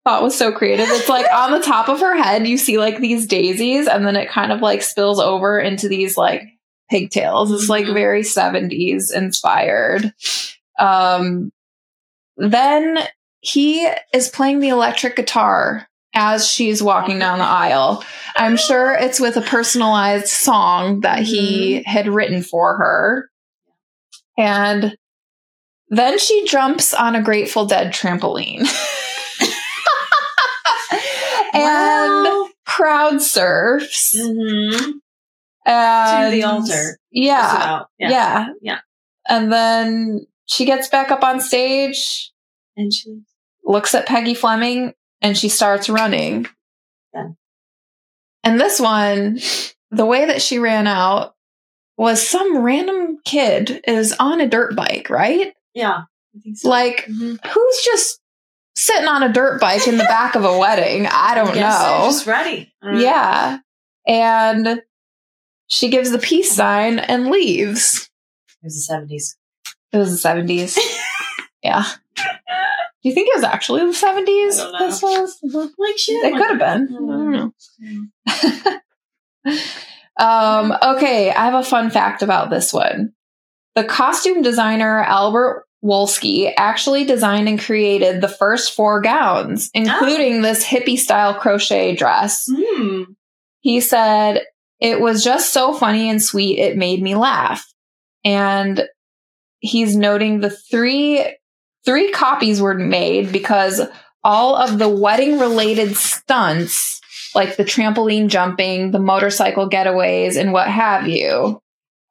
thought 0.04 0.24
was 0.24 0.38
so 0.38 0.52
creative. 0.52 0.88
It's 0.90 1.10
like 1.10 1.26
on 1.32 1.52
the 1.52 1.60
top 1.62 1.90
of 1.90 2.00
her 2.00 2.16
head, 2.16 2.48
you 2.48 2.58
see 2.58 2.78
like 2.78 3.00
these 3.00 3.26
daisies, 3.28 3.88
and 3.88 4.06
then 4.06 4.16
it 4.16 4.30
kind 4.30 4.52
of 4.52 4.62
like 4.62 4.82
spills 4.82 5.20
over 5.20 5.60
into 5.60 5.88
these 5.88 6.18
like 6.18 6.44
pigtails. 6.90 7.52
It's 7.52 7.70
like 7.70 7.86
Mhm. 7.86 7.94
very 7.94 8.24
70s 8.24 9.12
inspired. 9.12 10.14
Um, 10.80 11.52
then 12.38 13.00
he 13.40 13.88
is 14.14 14.30
playing 14.30 14.60
the 14.60 14.70
electric 14.70 15.16
guitar 15.16 15.88
as 16.14 16.48
she's 16.48 16.82
walking 16.84 17.20
down 17.20 17.40
the 17.40 17.46
aisle. 17.46 18.04
I'm 18.38 18.58
sure 18.58 18.94
it's 18.94 19.20
with 19.20 19.38
a 19.38 19.42
personalized 19.42 20.28
song 20.28 21.02
that 21.02 21.20
he 21.24 21.84
had 21.84 22.08
written 22.08 22.42
for 22.44 22.78
her. 22.78 23.30
And 24.38 24.96
then 25.90 26.18
she 26.20 26.46
jumps 26.46 26.94
on 26.94 27.16
a 27.16 27.22
Grateful 27.22 27.66
Dead 27.66 27.94
trampoline. 27.94 28.60
and 31.54 31.64
Well, 31.64 32.50
crowd 32.66 33.22
surfs. 33.22 34.16
mhm. 34.18 34.94
And 35.68 36.32
To 36.32 36.36
the 36.36 36.44
altar. 36.44 36.68
Just 36.74 36.98
Yeah. 37.12 37.82
Yeah. 37.98 38.48
Yeah. 38.62 38.80
And 39.28 39.52
then 39.52 40.28
she 40.46 40.66
gets 40.66 40.88
back 40.90 41.10
up 41.10 41.24
on 41.24 41.40
stage, 41.40 42.32
And 42.78 42.94
she 42.94 43.22
looks 43.64 43.96
at 43.96 44.06
Peggy 44.06 44.36
Fleming, 44.36 44.94
and 45.22 45.36
she 45.38 45.50
starts 45.50 45.90
running. 45.90 46.46
then. 47.14 47.36
And 48.44 48.60
this 48.60 48.80
one, 48.80 49.40
the 49.90 50.06
way 50.06 50.26
that 50.26 50.42
she 50.44 50.60
ran 50.60 50.86
out 50.86 51.34
was 51.98 52.28
some 52.28 52.60
random 52.60 53.18
kid 53.26 53.82
is 53.88 54.14
on 54.20 54.40
a 54.42 54.48
dirt 54.48 54.76
bike, 54.76 55.10
right? 55.10 55.55
Yeah. 55.76 56.02
I 56.36 56.40
think 56.44 56.58
so. 56.58 56.68
Like, 56.70 57.06
Mhm. 57.06 57.38
who's 57.46 57.82
just 57.86 58.20
sitting 58.76 59.08
on 59.08 59.22
a 59.24 59.32
dirt 59.32 59.62
bike 59.62 59.88
in 59.88 59.98
the 59.98 60.04
back 60.06 60.34
of 60.36 60.44
a 60.44 60.58
wedding? 60.58 61.06
I 61.06 61.36
don't 61.36 61.54
they're 61.54 61.64
know. 61.70 62.02
Just 62.06 62.26
ready. 62.26 62.74
I. 62.82 63.00
Yeah. 63.00 63.60
And 64.08 64.82
she 65.68 65.90
gives 65.90 66.12
the 66.12 66.20
peace 66.20 66.52
sign 66.52 66.98
and 67.00 67.28
leaves. 67.30 68.10
It 68.62 68.66
was 68.66 68.76
the 68.76 68.82
seventies. 68.82 69.38
It 69.92 69.98
was 69.98 70.22
the 70.22 70.28
70s. 70.30 70.78
yeah. 71.64 71.84
Do 72.16 72.24
you 73.10 73.14
think 73.14 73.30
it 73.30 73.36
was 73.36 73.44
actually 73.44 73.82
the 73.86 73.92
70s? 73.94 74.60
I 74.60 74.64
don't 74.64 74.72
know. 74.74 74.80
This 74.88 75.02
was? 75.02 75.40
Like 75.78 75.98
shit. 75.98 76.26
It 76.26 76.36
could 76.36 76.50
have 76.50 76.60
been. 76.60 76.88
I 76.92 76.98
don't 76.98 78.82
know. 79.46 79.56
um, 80.26 80.74
okay, 80.98 81.30
I 81.32 81.46
have 81.46 81.54
a 81.54 81.64
fun 81.64 81.90
fact 81.90 82.22
about 82.24 82.50
this 82.50 82.74
one. 82.74 83.14
The 83.76 83.84
costume 83.84 84.42
designer 84.42 85.02
Albert 85.02 85.66
Wolsky 85.84 86.52
actually 86.58 87.06
designed 87.06 87.48
and 87.48 87.60
created 87.60 88.22
the 88.22 88.28
first 88.28 88.74
four 88.74 89.02
gowns, 89.02 89.70
including 89.74 90.42
this 90.42 90.66
hippie 90.66 90.98
style 90.98 91.36
crochet 91.36 91.96
dress. 91.96 92.50
Hmm. 92.52 93.04
He 93.60 93.82
said, 93.82 94.44
It 94.80 95.00
was 95.00 95.24
just 95.24 95.54
so 95.54 95.74
funny 95.74 96.10
and 96.10 96.22
sweet, 96.22 96.58
it 96.60 96.78
made 96.78 97.02
me 97.02 97.16
laugh. 97.16 97.66
And 98.24 98.84
he's 99.60 99.96
noting 99.96 100.40
the 100.40 100.50
three 100.50 101.24
three 101.86 102.12
copies 102.12 102.62
were 102.62 102.74
made 102.74 103.32
because 103.32 103.82
all 104.24 104.56
of 104.56 104.80
the 104.80 104.90
wedding 104.90 105.38
related 105.38 105.96
stunts, 105.96 107.00
like 107.36 107.58
the 107.58 107.64
trampoline 107.64 108.28
jumping, 108.28 108.90
the 108.90 109.00
motorcycle 109.00 109.70
getaways, 109.70 110.36
and 110.36 110.52
what 110.52 110.68
have 110.68 111.08
you. 111.08 111.62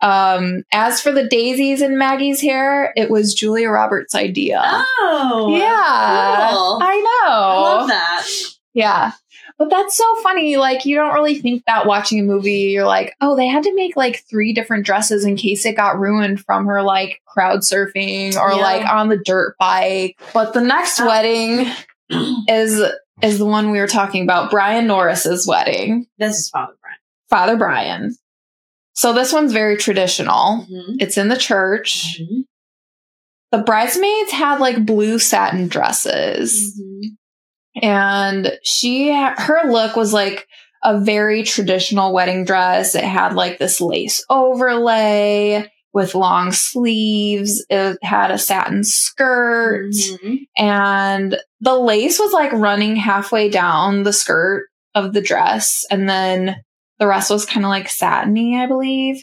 Um, 0.04 0.64
as 0.73 1.00
for 1.00 1.12
the 1.12 1.26
daisies 1.28 1.80
in 1.82 1.96
Maggie's 1.99 2.40
hair, 2.40 2.92
it 2.96 3.11
was 3.11 3.34
Julia 3.34 3.70
Roberts' 3.70 4.14
idea. 4.14 4.61
Oh. 4.62 5.49
yeah. 5.56 6.50
cool. 6.52 6.78
I 6.82 7.00
know. 7.00 7.30
I 7.32 7.61
love 7.62 7.88
that. 7.88 8.26
Yeah. 8.75 9.12
But 9.56 9.70
that's 9.70 9.96
so 9.96 10.16
funny. 10.16 10.56
Like, 10.56 10.84
you 10.84 10.96
don't 10.96 11.14
really 11.14 11.37
think 11.37 11.62
that 11.66 11.87
watching 11.87 12.18
a 12.18 12.23
movie, 12.25 12.73
you're 12.73 12.84
like, 12.87 13.14
oh, 13.20 13.37
they 13.37 13.46
had 13.46 13.62
to 13.62 13.75
make 13.75 13.96
like 13.96 14.25
three 14.28 14.52
different 14.52 14.84
dresses 14.84 15.25
in 15.25 15.37
case 15.37 15.64
it 15.64 15.76
got 15.76 15.99
ruined 15.99 16.40
from 16.44 16.66
her 16.66 16.82
like 16.82 17.20
crowd 17.25 17.61
surfing 17.61 18.37
or 18.37 18.50
Yeah. 18.50 18.56
like 18.62 18.84
on 18.84 19.08
the 19.08 19.16
dirt 19.25 19.54
bike. 19.58 20.18
But 20.34 20.54
the 20.54 20.61
next 20.61 21.00
Oh. 21.00 21.06
wedding 21.06 21.70
is 22.49 22.82
is 23.23 23.38
the 23.38 23.46
one 23.46 23.70
we 23.70 23.78
were 23.78 23.87
talking 23.87 24.25
about, 24.25 24.50
Brian 24.50 24.87
Norris's 24.88 25.46
wedding, 25.46 26.06
This 26.18 26.37
is 26.37 26.50
Father 26.50 26.75
Brian. 26.82 26.96
Father 27.30 27.56
Brian. 27.56 28.16
So 28.95 29.13
this 29.13 29.33
one's 29.33 29.53
very 29.53 29.77
traditional. 29.77 30.67
Mhm. 30.71 30.97
It's 31.01 31.19
in 31.19 31.29
the 31.29 31.37
church. 31.37 32.21
Mhm. 32.21 32.45
The 33.53 33.59
bridesmaids 33.63 34.33
had 34.33 34.59
like 34.61 34.85
blue 34.87 35.19
satin 35.19 35.69
dresses. 35.69 36.81
Mhm. 36.81 37.17
and 37.83 38.53
she 38.63 39.13
her 39.13 39.63
look 39.69 39.97
was 39.97 40.13
like 40.13 40.47
a 40.85 41.01
very 41.01 41.43
traditional 41.43 42.13
wedding 42.13 42.45
dress 42.45 42.95
it 42.95 43.03
had 43.03 43.35
like 43.35 43.59
this 43.59 43.81
lace 43.81 44.25
overlay 44.31 45.69
with 45.93 46.15
long 46.15 46.53
sleeves 46.53 47.65
it 47.69 47.99
had 48.03 48.31
a 48.31 48.39
satin 48.39 48.85
skirt 48.85 49.91
Mhm. 49.91 50.47
and 50.57 51.37
the 51.61 51.75
lace 51.75 52.21
was 52.21 52.33
like 52.33 52.53
running 52.53 52.95
halfway 52.95 53.49
down 53.49 54.05
the 54.05 54.13
skirt 54.13 54.69
of 54.95 55.13
the 55.13 55.21
dress 55.21 55.85
and 55.91 56.09
then 56.09 56.55
the 56.99 57.07
rest 57.07 57.31
was 57.31 57.47
kind 57.47 57.65
of 57.65 57.71
like 57.71 57.89
satiny 57.89 58.59
i 58.59 58.67
believe 58.67 59.23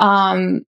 um 0.00 0.60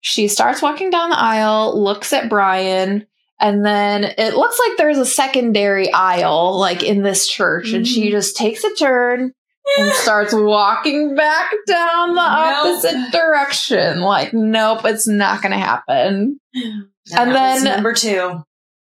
she 0.00 0.28
starts 0.28 0.62
walking 0.62 0.90
down 0.90 1.10
the 1.10 1.18
aisle 1.18 1.80
looks 1.82 2.12
at 2.12 2.28
brian 2.28 3.06
and 3.38 3.64
then 3.64 4.04
it 4.04 4.34
looks 4.34 4.58
like 4.66 4.76
there's 4.76 4.98
a 4.98 5.06
secondary 5.06 5.92
aisle 5.92 6.58
like 6.58 6.82
in 6.82 7.02
this 7.02 7.26
church 7.28 7.72
and 7.72 7.86
she 7.86 8.08
Mhm. 8.08 8.12
just 8.12 8.36
takes 8.36 8.64
a 8.64 8.74
turn 8.74 9.32
and 9.78 9.92
starts 9.92 10.34
walking 10.34 11.14
back 11.14 11.50
down 11.66 12.14
the 12.14 12.14
Nope. 12.14 12.82
opposite 12.82 13.12
direction 13.12 14.00
like 14.00 14.32
nope 14.32 14.80
it's 14.84 15.06
not 15.06 15.42
gonna 15.42 15.58
happen 15.58 16.40
And 16.54 16.84
And 17.16 17.34
then- 17.34 17.64
number 17.64 17.92
2 17.94 18.42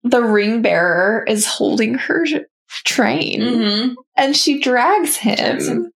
the 0.03 0.21
ring 0.23 0.61
bearer 0.63 1.23
is 1.27 1.45
holding 1.45 1.93
her 1.95 2.25
train 2.85 3.41
Mm-hmm. 3.41 3.93
and 4.17 4.35
she 4.35 4.59
drags 4.59 5.15
him. 5.17 5.91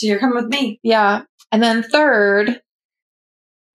So 0.00 0.06
you're 0.06 0.18
coming 0.18 0.36
with 0.42 0.46
me. 0.50 0.80
Yeah. 0.82 1.24
And 1.52 1.62
then 1.62 1.82
third, 1.82 2.62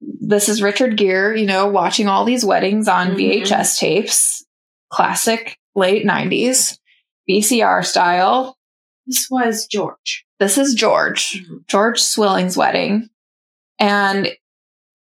this 0.01 0.49
is 0.49 0.59
Richard 0.63 0.97
Gere, 0.97 1.39
you 1.39 1.45
know, 1.45 1.67
watching 1.67 2.07
all 2.07 2.25
these 2.25 2.43
weddings 2.43 2.87
on 2.87 3.11
Mhm. 3.11 3.15
VHS 3.43 3.77
tapes, 3.77 4.43
classic 4.89 5.59
late 5.75 6.03
90s, 6.03 6.79
VCR 7.29 7.83
style. 7.83 8.57
This 9.05 9.27
was 9.29 9.67
George. 9.67 10.25
This 10.39 10.57
is 10.57 10.73
George, 10.73 11.43
Mhm. 11.43 11.67
George 11.67 11.99
Swilling's 12.01 12.57
wedding. 12.57 13.09
And 13.77 14.35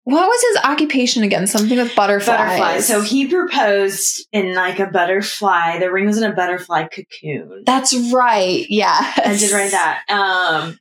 what 0.04 0.26
was 0.28 0.40
his 0.52 0.64
occupation 0.64 1.24
again? 1.24 1.46
Something 1.48 1.78
with 1.78 1.96
butterflies. 1.96 2.36
Butterfly. 2.58 2.80
So 2.80 3.00
he 3.02 3.26
proposed 3.26 4.26
in 4.32 4.54
like 4.54 4.78
a 4.78 4.86
butterfly. 4.86 5.80
The 5.80 5.90
ring 5.90 6.06
was 6.06 6.16
in 6.18 6.30
a 6.30 6.34
butterfly 6.34 6.84
cocoon. 6.86 7.64
That's 7.66 7.94
right. 8.12 8.64
Yeah. 8.68 8.96
I 9.16 9.36
did 9.36 9.50
write 9.50 9.72
that. 9.72 10.04
Um, 10.08 10.78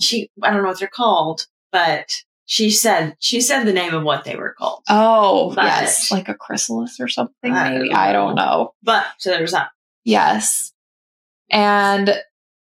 she, 0.00 0.30
I 0.42 0.50
don't 0.50 0.62
know 0.62 0.68
what 0.68 0.78
they're 0.78 0.88
called, 0.88 1.46
but 1.72 2.22
she 2.46 2.70
said, 2.70 3.16
she 3.18 3.40
said 3.40 3.64
the 3.64 3.72
name 3.72 3.94
of 3.94 4.02
what 4.02 4.24
they 4.24 4.36
were 4.36 4.54
called. 4.56 4.82
Oh, 4.88 5.52
But- 5.54 5.64
yes. 5.64 6.10
Like 6.10 6.28
a 6.28 6.34
chrysalis 6.34 6.98
or 7.00 7.08
something, 7.08 7.52
I 7.52 7.70
maybe. 7.70 7.88
don't 7.88 7.96
I 7.96 8.12
don't 8.12 8.34
know. 8.34 8.74
But, 8.82 9.04
so 9.18 9.30
there 9.30 9.42
was 9.42 9.52
that. 9.52 9.70
Yes. 10.04 10.72
And 11.50 12.18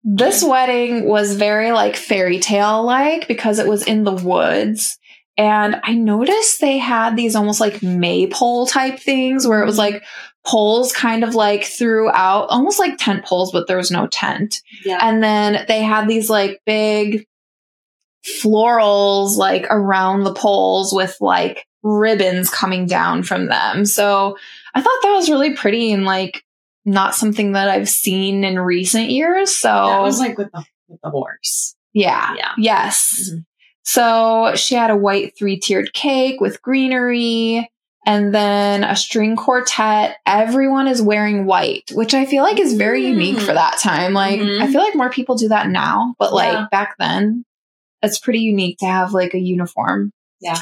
this 0.03 0.43
mm. 0.43 0.49
wedding 0.49 1.05
was 1.05 1.35
very 1.35 1.71
like 1.71 1.95
fairy 1.95 2.39
tale 2.39 2.83
like 2.83 3.27
because 3.27 3.59
it 3.59 3.67
was 3.67 3.83
in 3.83 4.03
the 4.03 4.11
woods. 4.11 4.97
And 5.37 5.77
I 5.83 5.93
noticed 5.93 6.61
they 6.61 6.77
had 6.77 7.15
these 7.15 7.35
almost 7.35 7.59
like 7.59 7.81
maypole 7.81 8.67
type 8.67 8.99
things 8.99 9.47
where 9.47 9.63
it 9.63 9.65
was 9.65 9.79
mm-hmm. 9.79 9.95
like 9.95 10.03
poles 10.45 10.91
kind 10.91 11.23
of 11.23 11.35
like 11.35 11.63
throughout, 11.63 12.47
almost 12.49 12.79
like 12.79 12.97
tent 12.97 13.25
poles, 13.25 13.51
but 13.51 13.67
there 13.67 13.77
was 13.77 13.91
no 13.91 14.07
tent. 14.07 14.61
Yeah. 14.85 14.99
And 15.01 15.23
then 15.23 15.65
they 15.67 15.81
had 15.81 16.07
these 16.07 16.29
like 16.29 16.61
big 16.65 17.25
florals 18.41 19.35
like 19.37 19.65
around 19.69 20.23
the 20.23 20.33
poles 20.33 20.93
with 20.93 21.15
like 21.19 21.65
ribbons 21.81 22.49
coming 22.49 22.85
down 22.85 23.23
from 23.23 23.47
them. 23.47 23.85
So 23.85 24.37
I 24.73 24.81
thought 24.81 24.99
that 25.03 25.13
was 25.13 25.29
really 25.29 25.53
pretty 25.55 25.91
and 25.91 26.05
like 26.05 26.43
not 26.85 27.15
something 27.15 27.53
that 27.53 27.69
I've 27.69 27.89
seen 27.89 28.43
in 28.43 28.59
recent 28.59 29.09
years. 29.09 29.55
So 29.55 29.67
that 29.69 30.01
was 30.01 30.19
like 30.19 30.37
with 30.37 30.51
the, 30.51 30.63
with 30.87 31.01
the 31.01 31.09
horse. 31.09 31.75
yeah. 31.93 32.33
Yeah. 32.37 32.51
Yes. 32.57 33.29
Mhm. 33.31 33.45
So 33.85 34.53
she 34.55 34.75
had 34.75 34.91
a 34.91 34.95
white 34.97 35.37
three 35.37 35.59
tiered 35.59 35.93
cake 35.93 36.39
with 36.39 36.61
greenery 36.61 37.69
and 38.05 38.33
then 38.33 38.83
a 38.83 38.95
string 38.95 39.35
quartet. 39.35 40.17
Everyone 40.25 40.87
is 40.87 41.01
wearing 41.01 41.45
white, 41.45 41.91
which 41.93 42.13
I 42.13 42.25
feel 42.25 42.43
like 42.43 42.59
is 42.59 42.73
very 42.73 43.03
Mm. 43.03 43.09
unique 43.09 43.39
for 43.39 43.53
that 43.53 43.77
time. 43.79 44.13
Like, 44.13 44.39
Mhm. 44.39 44.61
I 44.61 44.67
feel 44.67 44.81
like 44.81 44.95
more 44.95 45.09
people 45.09 45.35
do 45.35 45.47
that 45.49 45.69
now, 45.69 46.13
but 46.19 46.33
like 46.33 46.53
Yeah. 46.53 46.67
back 46.71 46.95
then, 46.99 47.45
it's 48.01 48.19
pretty 48.19 48.39
unique 48.39 48.79
to 48.79 48.85
have 48.85 49.13
like 49.13 49.33
a 49.33 49.39
uniform. 49.39 50.11
Yeah. 50.41 50.59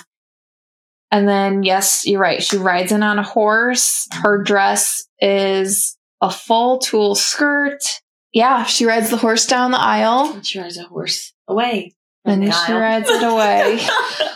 And 1.10 1.28
then, 1.28 1.64
yes, 1.64 2.04
you're 2.06 2.22
right. 2.22 2.42
She 2.42 2.58
rides 2.58 2.92
in 2.92 3.04
on 3.04 3.20
a 3.20 3.24
horse. 3.24 4.08
Her 4.12 4.42
dress 4.44 5.04
is 5.20 5.98
a 6.22 6.30
full 6.30 6.78
tulle 6.80 7.16
skirt. 7.16 8.02
Yeah, 8.32 8.64
she 8.64 8.86
rides 8.86 9.10
the 9.10 9.18
horse 9.18 9.46
down 9.46 9.72
the 9.72 9.82
aisle. 9.82 10.32
And 10.36 10.46
she 10.48 10.60
rides 10.60 10.78
a 10.78 10.84
horse 10.84 11.34
away. 11.50 11.96
And 12.24 12.44
the 12.44 12.52
she 12.52 12.72
aisle. 12.72 12.80
rides 12.80 13.10
it 13.10 13.24
away. 13.24 13.80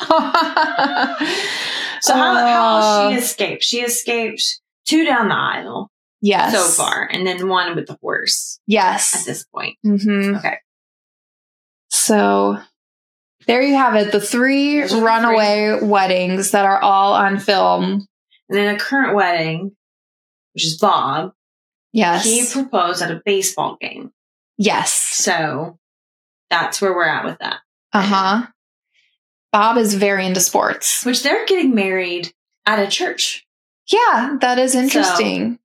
so 2.06 2.14
how, 2.14 2.36
how 2.36 2.78
Uh, 2.78 3.10
she 3.12 3.16
escaped? 3.18 3.64
She 3.64 3.82
escaped 3.82 4.44
two 4.86 5.06
down 5.06 5.28
the 5.30 5.36
aisle 5.36 5.92
yes. 6.22 6.54
so 6.54 6.84
far, 6.84 7.08
and 7.12 7.26
then 7.26 7.48
one 7.48 7.76
with 7.76 7.88
the 7.88 7.98
horse 8.02 8.60
Yes. 8.68 9.16
at 9.20 9.26
this 9.26 9.46
point. 9.46 9.78
Mm-hmm. 9.86 10.36
Okay. 10.38 10.58
So 11.90 12.58
there 13.48 13.62
you 13.62 13.76
have 13.76 13.96
it. 13.96 14.12
The 14.12 14.20
three 14.22 14.82
Those 14.82 14.94
are 14.94 14.98
the 14.98 15.02
runaway 15.04 15.80
weddings 15.82 16.52
that 16.52 16.66
are 16.66 16.82
all 16.82 17.14
on 17.14 17.40
film. 17.40 18.08
And 18.50 18.58
then 18.58 18.76
a 18.76 18.78
current 18.80 19.16
wedding, 19.16 19.76
which 20.54 20.66
is 20.66 20.78
Bob, 20.78 21.32
Yes. 21.94 22.26
he 22.26 22.46
proposed 22.52 23.02
at 23.02 23.12
a 23.12 23.22
baseball 23.26 23.78
game. 23.80 24.12
yes. 24.58 24.92
So 24.94 25.80
that's 26.50 26.82
where 26.82 26.94
we're 26.94 27.06
at 27.08 27.26
with 27.26 27.40
that. 27.40 27.60
Uh 27.94 28.02
huh. 28.02 28.48
Bob 29.56 29.78
is 29.78 29.94
very 29.94 30.26
into 30.26 30.42
sports. 30.42 31.06
Which 31.06 31.24
they're 31.24 31.46
getting 31.46 31.74
married 31.74 32.34
at 32.66 32.78
a 32.78 32.88
church. 32.92 33.48
Yeah, 33.88 34.36
that 34.42 34.60
is 34.60 34.76
interesting. 34.76 35.60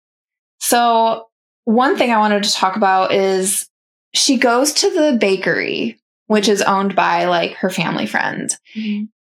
So, 0.60 1.26
one 1.64 1.96
thing 1.98 2.12
I 2.12 2.18
wanted 2.18 2.44
to 2.44 2.52
talk 2.52 2.76
about 2.76 3.12
is 3.12 3.68
she 4.14 4.36
goes 4.36 4.74
to 4.74 4.90
the 4.90 5.18
bakery, 5.18 5.98
which 6.28 6.48
is 6.48 6.62
owned 6.62 6.94
by 6.94 7.24
like 7.24 7.54
her 7.54 7.68
family 7.68 8.06
friend, 8.06 8.56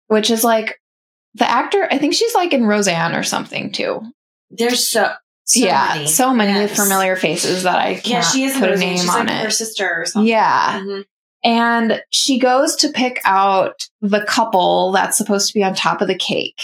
which 0.07 0.29
is 0.29 0.43
like 0.43 0.79
the 1.33 1.49
actor. 1.49 1.87
I 1.89 1.97
think 1.97 2.13
she's 2.13 2.35
like 2.35 2.53
in 2.53 2.67
Roseanne 2.67 3.15
or 3.15 3.23
something 3.23 3.71
too. 3.71 4.03
There's 4.51 4.87
so, 4.87 5.11
so 5.45 5.59
yeah, 5.65 5.93
many. 5.95 6.07
so 6.07 6.35
many 6.35 6.51
Yes. 6.59 6.75
familiar 6.75 7.15
faces 7.15 7.63
that 7.63 7.79
I 7.79 7.93
can't 7.95 8.07
Yeah, 8.07 8.21
she 8.21 8.43
is 8.43 8.57
put 8.57 8.69
a 8.69 8.77
name 8.77 8.97
She's 8.99 9.09
on 9.09 9.25
like 9.25 9.43
her 9.43 9.49
sister 9.49 9.91
or 10.01 10.05
something. 10.05 10.27
Yeah. 10.27 10.81
Mhm. 10.81 11.05
And 11.43 12.01
she 12.11 12.37
goes 12.39 12.75
to 12.77 12.89
pick 12.89 13.19
out 13.25 13.87
the 14.01 14.23
couple 14.25 14.91
that's 14.91 15.17
supposed 15.17 15.47
to 15.47 15.53
be 15.53 15.63
on 15.63 15.73
top 15.73 16.01
of 16.01 16.07
the 16.07 16.17
cake. 16.17 16.61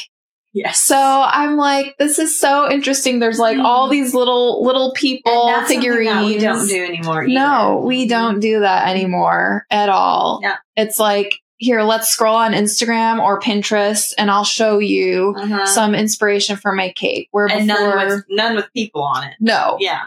Yes. 0.54 0.84
So 0.84 0.98
I'm 0.98 1.56
like, 1.56 1.96
this 2.00 2.18
is 2.18 2.40
so 2.40 2.72
interesting. 2.72 3.20
There's 3.20 3.38
like 3.38 3.60
all 3.60 3.88
Mhm. 3.88 3.92
these 3.92 4.14
little 4.16 4.64
little 4.64 4.92
people 4.94 5.54
figurines. 5.68 6.10
that 6.16 6.26
we 6.26 6.38
don't 6.40 6.68
do 6.68 6.84
anymore. 6.84 7.24
Either. 7.24 7.34
No, 7.34 7.82
we 7.86 8.06
Mhm. 8.06 8.10
don't 8.10 8.40
do 8.40 8.62
that 8.62 8.88
anymore 8.88 9.66
at 9.70 9.90
all. 9.90 10.40
Yeah. 10.42 10.56
It's 10.76 10.98
like, 11.00 11.36
here, 11.58 11.84
let's 11.84 12.10
scroll 12.10 12.36
on 12.36 12.54
Instagram 12.54 13.20
or 13.20 13.40
Pinterest 13.40 14.14
and 14.18 14.32
I'll 14.32 14.44
show 14.44 14.80
you 14.80 15.36
Uh-huh. 15.38 15.66
some 15.68 15.94
inspiration 15.94 16.56
for 16.56 16.72
my 16.72 16.92
cake. 16.96 17.28
Where 17.32 17.46
and 17.48 17.68
before, 17.68 17.96
none 17.96 18.08
with 18.08 18.24
none 18.30 18.56
with 18.56 18.72
people 18.74 19.04
on 19.04 19.26
it. 19.26 19.34
no, 19.40 19.78
Yeah. 19.80 20.04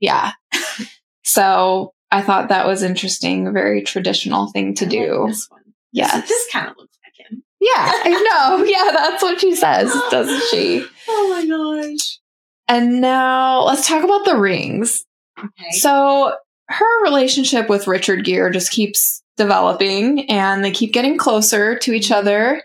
yeah. 0.00 0.32
so 1.24 1.93
I 2.14 2.22
thought 2.22 2.48
that 2.50 2.64
was 2.66 2.84
interesting, 2.84 3.48
a 3.48 3.50
very 3.50 3.82
traditional 3.82 4.46
thing 4.52 4.74
to 4.76 4.86
do. 4.86 5.22
like 5.24 5.30
this 5.30 5.50
one. 5.50 5.60
This, 5.92 6.28
this 6.28 6.48
kind 6.52 6.68
of 6.68 6.76
looks 6.78 6.96
like 7.04 7.28
him. 7.28 7.42
Yeah, 7.60 7.72
I 7.74 8.56
know. 8.58 8.64
Yeah, 8.64 8.90
that's 8.92 9.20
what 9.20 9.40
she 9.40 9.56
says, 9.56 9.92
doesn't 10.10 10.42
she? 10.50 10.86
Oh 11.08 11.28
my 11.28 11.90
gosh. 11.90 12.18
And 12.66 13.00
now 13.02 13.64
let's 13.64 13.86
talk 13.86 14.04
about 14.04 14.24
the 14.24 14.38
rings. 14.38 15.04
Okay. 15.38 15.70
So 15.72 16.32
her 16.68 17.02
relationship 17.02 17.68
with 17.68 17.86
Richard 17.86 18.24
Gere 18.24 18.50
just 18.50 18.70
keeps 18.70 19.22
developing 19.36 20.30
and 20.30 20.64
they 20.64 20.70
keep 20.70 20.92
getting 20.94 21.18
closer 21.18 21.76
to 21.80 21.92
each 21.92 22.10
other. 22.10 22.62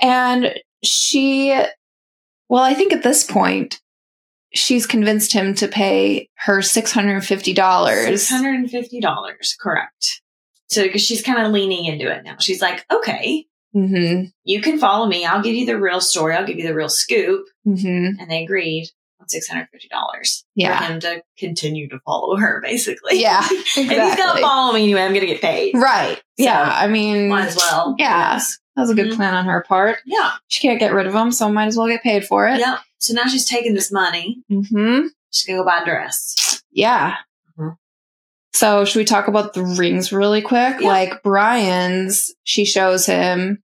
And 0.00 0.54
she, 0.84 1.50
well, 2.48 2.62
I 2.62 2.74
think 2.74 2.92
at 2.92 3.02
this 3.02 3.24
point, 3.24 3.80
she's 4.52 4.86
convinced 4.86 5.32
him 5.32 5.54
to 5.56 5.68
pay 5.68 6.28
her 6.36 6.58
$650. 6.58 8.04
Six 8.04 8.28
hundred 8.30 8.54
and 8.56 8.70
fifty 8.70 9.00
dollars, 9.00 9.56
correct. 9.60 10.22
So 10.68 10.82
because 10.84 11.02
she's 11.02 11.22
kind 11.22 11.44
of 11.44 11.52
leaning 11.52 11.84
into 11.86 12.10
it 12.10 12.22
now. 12.24 12.36
She's 12.38 12.62
like, 12.62 12.84
okay, 12.92 13.46
hmm 13.72 14.24
you 14.44 14.60
can 14.60 14.78
follow 14.78 15.06
me. 15.06 15.24
I'll 15.24 15.42
give 15.42 15.54
you 15.54 15.66
the 15.66 15.78
real 15.78 16.00
story. 16.00 16.34
I'll 16.34 16.46
give 16.46 16.58
you 16.58 16.66
the 16.66 16.74
real 16.74 16.88
scoop. 16.88 17.46
hmm 17.64 17.76
And 18.18 18.28
they 18.30 18.42
agreed 18.44 18.88
on 19.20 19.28
six 19.28 19.48
hundred 19.48 19.68
fifty 19.72 19.88
dollars 19.88 20.44
Yeah. 20.54 20.78
for 20.78 20.92
him 20.92 21.00
to 21.00 21.22
continue 21.38 21.88
to 21.88 21.98
follow 22.00 22.36
her, 22.36 22.60
basically. 22.64 23.20
Yeah, 23.20 23.40
if 23.44 23.66
he's 23.74 23.88
gonna 23.88 24.10
exactly. 24.12 24.42
follow 24.42 24.72
me 24.72 24.82
anyway, 24.84 25.02
I'm 25.02 25.14
gonna 25.14 25.26
get 25.26 25.40
paid. 25.40 25.74
Right. 25.74 26.20
yeah. 26.36 26.62
I 26.72 26.88
mean, 26.88 27.28
Might 27.28 27.48
as 27.48 27.56
well. 27.56 27.94
Yeah. 27.98 28.40
That 28.76 28.82
was 28.82 28.90
a 28.90 28.94
good 28.94 29.12
Mhm. 29.12 29.16
plan 29.16 29.34
on 29.34 29.44
her 29.46 29.62
part. 29.66 29.98
Yeah. 30.06 30.32
She 30.48 30.60
can't 30.60 30.78
get 30.80 30.92
rid 30.94 31.06
of 31.06 31.14
him, 31.14 31.32
so 31.32 31.50
might 31.52 31.66
as 31.66 31.76
well 31.76 31.88
get 31.88 32.02
paid 32.02 32.24
for 32.24 32.46
it. 32.48 32.60
Yeah. 32.60 32.78
So 33.00 33.14
now 33.14 33.26
she's 33.26 33.44
taking 33.46 33.74
this 33.74 33.90
money. 33.90 34.42
Mm-hmm. 34.50 35.06
She's 35.32 35.46
gonna 35.46 35.60
go 35.60 35.64
buy 35.64 35.80
a 35.80 35.84
dress. 35.84 36.62
Yeah. 36.70 37.16
Mhm. 37.58 37.76
So, 38.52 38.84
should 38.84 38.98
we 38.98 39.04
talk 39.04 39.26
about 39.28 39.54
the 39.54 39.64
rings 39.64 40.12
really 40.12 40.42
quick? 40.42 40.80
Yeah. 40.80 40.88
Like 40.88 41.22
Brian's, 41.22 42.32
she 42.44 42.64
shows 42.64 43.06
him 43.06 43.62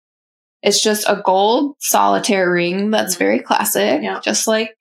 it's 0.62 0.82
just 0.82 1.08
a 1.08 1.22
gold 1.24 1.76
solitaire 1.80 2.50
ring 2.50 2.90
that's 2.90 3.14
Mhm. 3.14 3.18
very 3.18 3.38
classic, 3.40 4.02
Yeah. 4.02 4.20
just 4.20 4.46
like, 4.48 4.74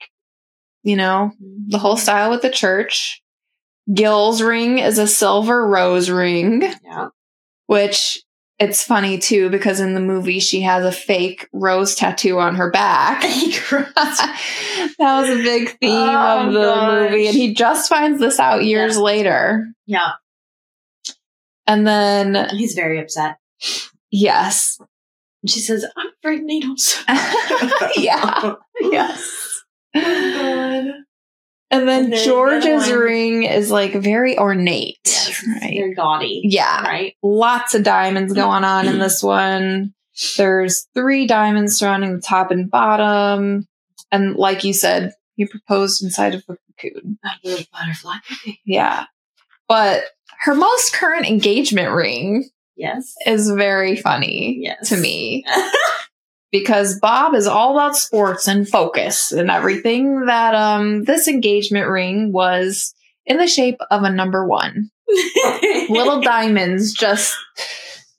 you 0.84 0.96
know, 0.96 1.32
the 1.68 1.78
whole 1.78 1.98
style 1.98 2.32
with 2.32 2.42
the 2.42 2.50
church. 2.50 3.22
Gil's 3.94 4.42
ring 4.42 4.80
is 4.80 4.98
a 4.98 5.06
silver 5.08 5.68
rose 5.68 6.10
ring, 6.10 6.62
Yeah. 6.84 7.10
which 7.68 8.24
it's 8.60 8.84
funny 8.84 9.18
too 9.18 9.50
because 9.50 9.80
in 9.80 9.94
the 9.96 10.00
movie 10.00 10.40
she 10.40 10.62
has 10.62 10.86
a 10.86 10.92
fake 10.92 11.50
rose 11.54 11.94
tattoo 11.96 12.40
on 12.40 12.56
her 12.56 12.72
back. 12.72 13.22
that 13.70 14.36
was 15.00 15.30
a 15.30 15.44
big 15.44 15.78
theme 15.80 15.92
Oh, 16.10 16.48
of 16.48 16.54
the 16.54 16.62
gosh. 16.62 17.10
movie, 17.12 17.28
and 17.28 17.36
he 17.36 17.54
just 17.54 17.90
finds 17.90 18.20
this 18.20 18.40
out 18.40 18.64
years 18.64 18.98
later. 18.98 19.68
yeah. 19.86 20.12
And 21.68 21.86
then, 21.88 22.48
He's 22.52 22.74
very 22.76 23.00
upset. 23.00 23.38
yes, 24.12 24.80
she 25.48 25.60
says, 25.60 25.84
I'm 25.98 26.08
afraid 26.20 26.44
needles. 26.44 27.04
yeah, 27.98 28.54
yes. 28.80 29.62
Oh, 29.96 30.82
God. 30.84 30.94
And 31.80 31.88
then 31.88 32.04
And 32.06 32.14
then 32.14 32.26
George's 32.26 32.90
one- 32.90 33.00
ring 33.00 33.44
is 33.44 33.70
like 33.72 33.94
very 33.94 34.38
ornate, 34.38 34.98
Yes. 35.06 35.44
right? 35.62 35.74
They're 35.78 35.94
gaudy. 35.96 36.42
Yeah, 36.46 36.82
Right? 36.84 37.16
lots 37.24 37.74
of 37.76 37.84
diamonds 37.84 38.34
going 38.34 38.64
on 38.64 38.88
in 38.88 39.00
this 39.00 39.22
one. 39.24 39.94
There's 40.38 40.88
three 40.96 41.28
diamonds 41.28 41.76
surrounding 41.78 42.16
the 42.16 42.22
top 42.22 42.52
and 42.52 42.70
bottom, 42.72 43.68
and 44.12 44.36
like 44.36 44.64
you 44.64 44.74
said, 44.74 45.12
he 45.36 45.46
proposed 45.46 46.02
inside 46.04 46.36
of 46.36 46.44
a 46.48 46.56
cocoon. 46.82 47.18
Little 47.44 47.66
butterfly. 47.74 48.16
Yeah, 48.66 49.06
but 49.68 50.04
her 50.42 50.56
most 50.56 50.94
current 50.94 51.26
engagement 51.28 51.92
ring 51.92 52.50
Yes. 52.78 53.14
is 53.26 53.50
very 53.50 53.96
funny 53.96 54.60
Yes. 54.62 54.90
to 54.90 54.98
me 54.98 55.44
because 56.52 57.00
Bob 57.00 57.34
is 57.36 57.48
all 57.48 57.74
about 57.74 57.96
sports 57.96 58.48
and 58.48 58.68
focus 58.68 59.32
and 59.32 59.50
everything 59.52 60.26
that 60.28 60.56
um 60.56 61.04
this 61.04 61.28
engagement 61.28 61.88
ring 61.88 62.32
was 62.32 62.94
in 63.26 63.38
the 63.38 63.48
shape 63.48 63.80
of 63.92 64.04
a 64.04 64.10
number 64.10 64.46
1. 64.48 64.90
Little 65.90 66.22
diamonds 66.22 66.94
just 66.94 67.36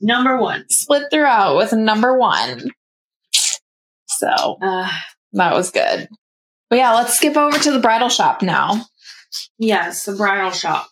Number 0.01 0.39
one. 0.39 0.69
split 0.69 1.05
throughout 1.11 1.57
with 1.57 1.73
a 1.73 1.77
number 1.77 2.19
1. 2.19 2.71
So, 4.09 4.59
Uh, 4.63 4.91
that 5.33 5.55
was 5.55 5.71
good. 5.71 6.09
But 6.69 6.77
yeah, 6.79 6.95
let's 6.95 7.15
skip 7.17 7.37
over 7.37 7.59
to 7.59 7.71
the 7.71 7.79
bridal 7.81 8.09
shop 8.09 8.43
now. 8.43 8.85
yes, 9.59 10.05
the 10.05 10.15
bridal 10.15 10.51
shop. 10.51 10.89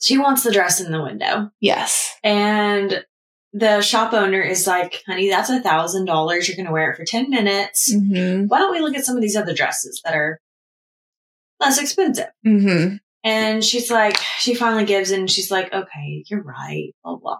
She 0.00 0.18
wants 0.18 0.42
the 0.42 0.52
dress 0.52 0.80
in 0.80 0.92
the 0.92 1.02
window. 1.02 1.50
Yes. 1.60 2.14
And 2.22 3.04
the 3.52 3.80
shop 3.82 4.12
owner 4.12 4.40
is 4.40 4.66
like, 4.66 5.02
honey, 5.06 5.28
that's 5.28 5.50
a 5.50 5.60
thousand 5.60 6.04
dollars. 6.04 6.46
You're 6.48 6.56
going 6.56 6.66
to 6.66 6.72
wear 6.72 6.90
it 6.92 6.96
for 6.96 7.04
10 7.04 7.30
minutes. 7.30 7.92
Mhm. 7.94 8.46
Why 8.48 8.58
don't 8.58 8.70
we 8.72 8.80
look 8.80 8.94
at 8.96 9.04
some 9.04 9.16
of 9.16 9.22
these 9.22 9.36
other 9.36 9.54
dresses 9.54 10.00
that 10.04 10.14
are 10.14 10.40
less 11.58 11.78
expensive? 11.80 12.28
Mhm. 12.46 13.00
And 13.24 13.64
she's 13.64 13.90
like, 13.90 14.16
she 14.38 14.54
finally 14.54 14.84
gives 14.84 15.10
in. 15.10 15.20
And 15.20 15.30
she's 15.30 15.50
like, 15.50 15.72
okay, 15.72 16.24
you're 16.28 16.42
right. 16.42 16.94
Blah, 17.04 17.16
blah. 17.16 17.38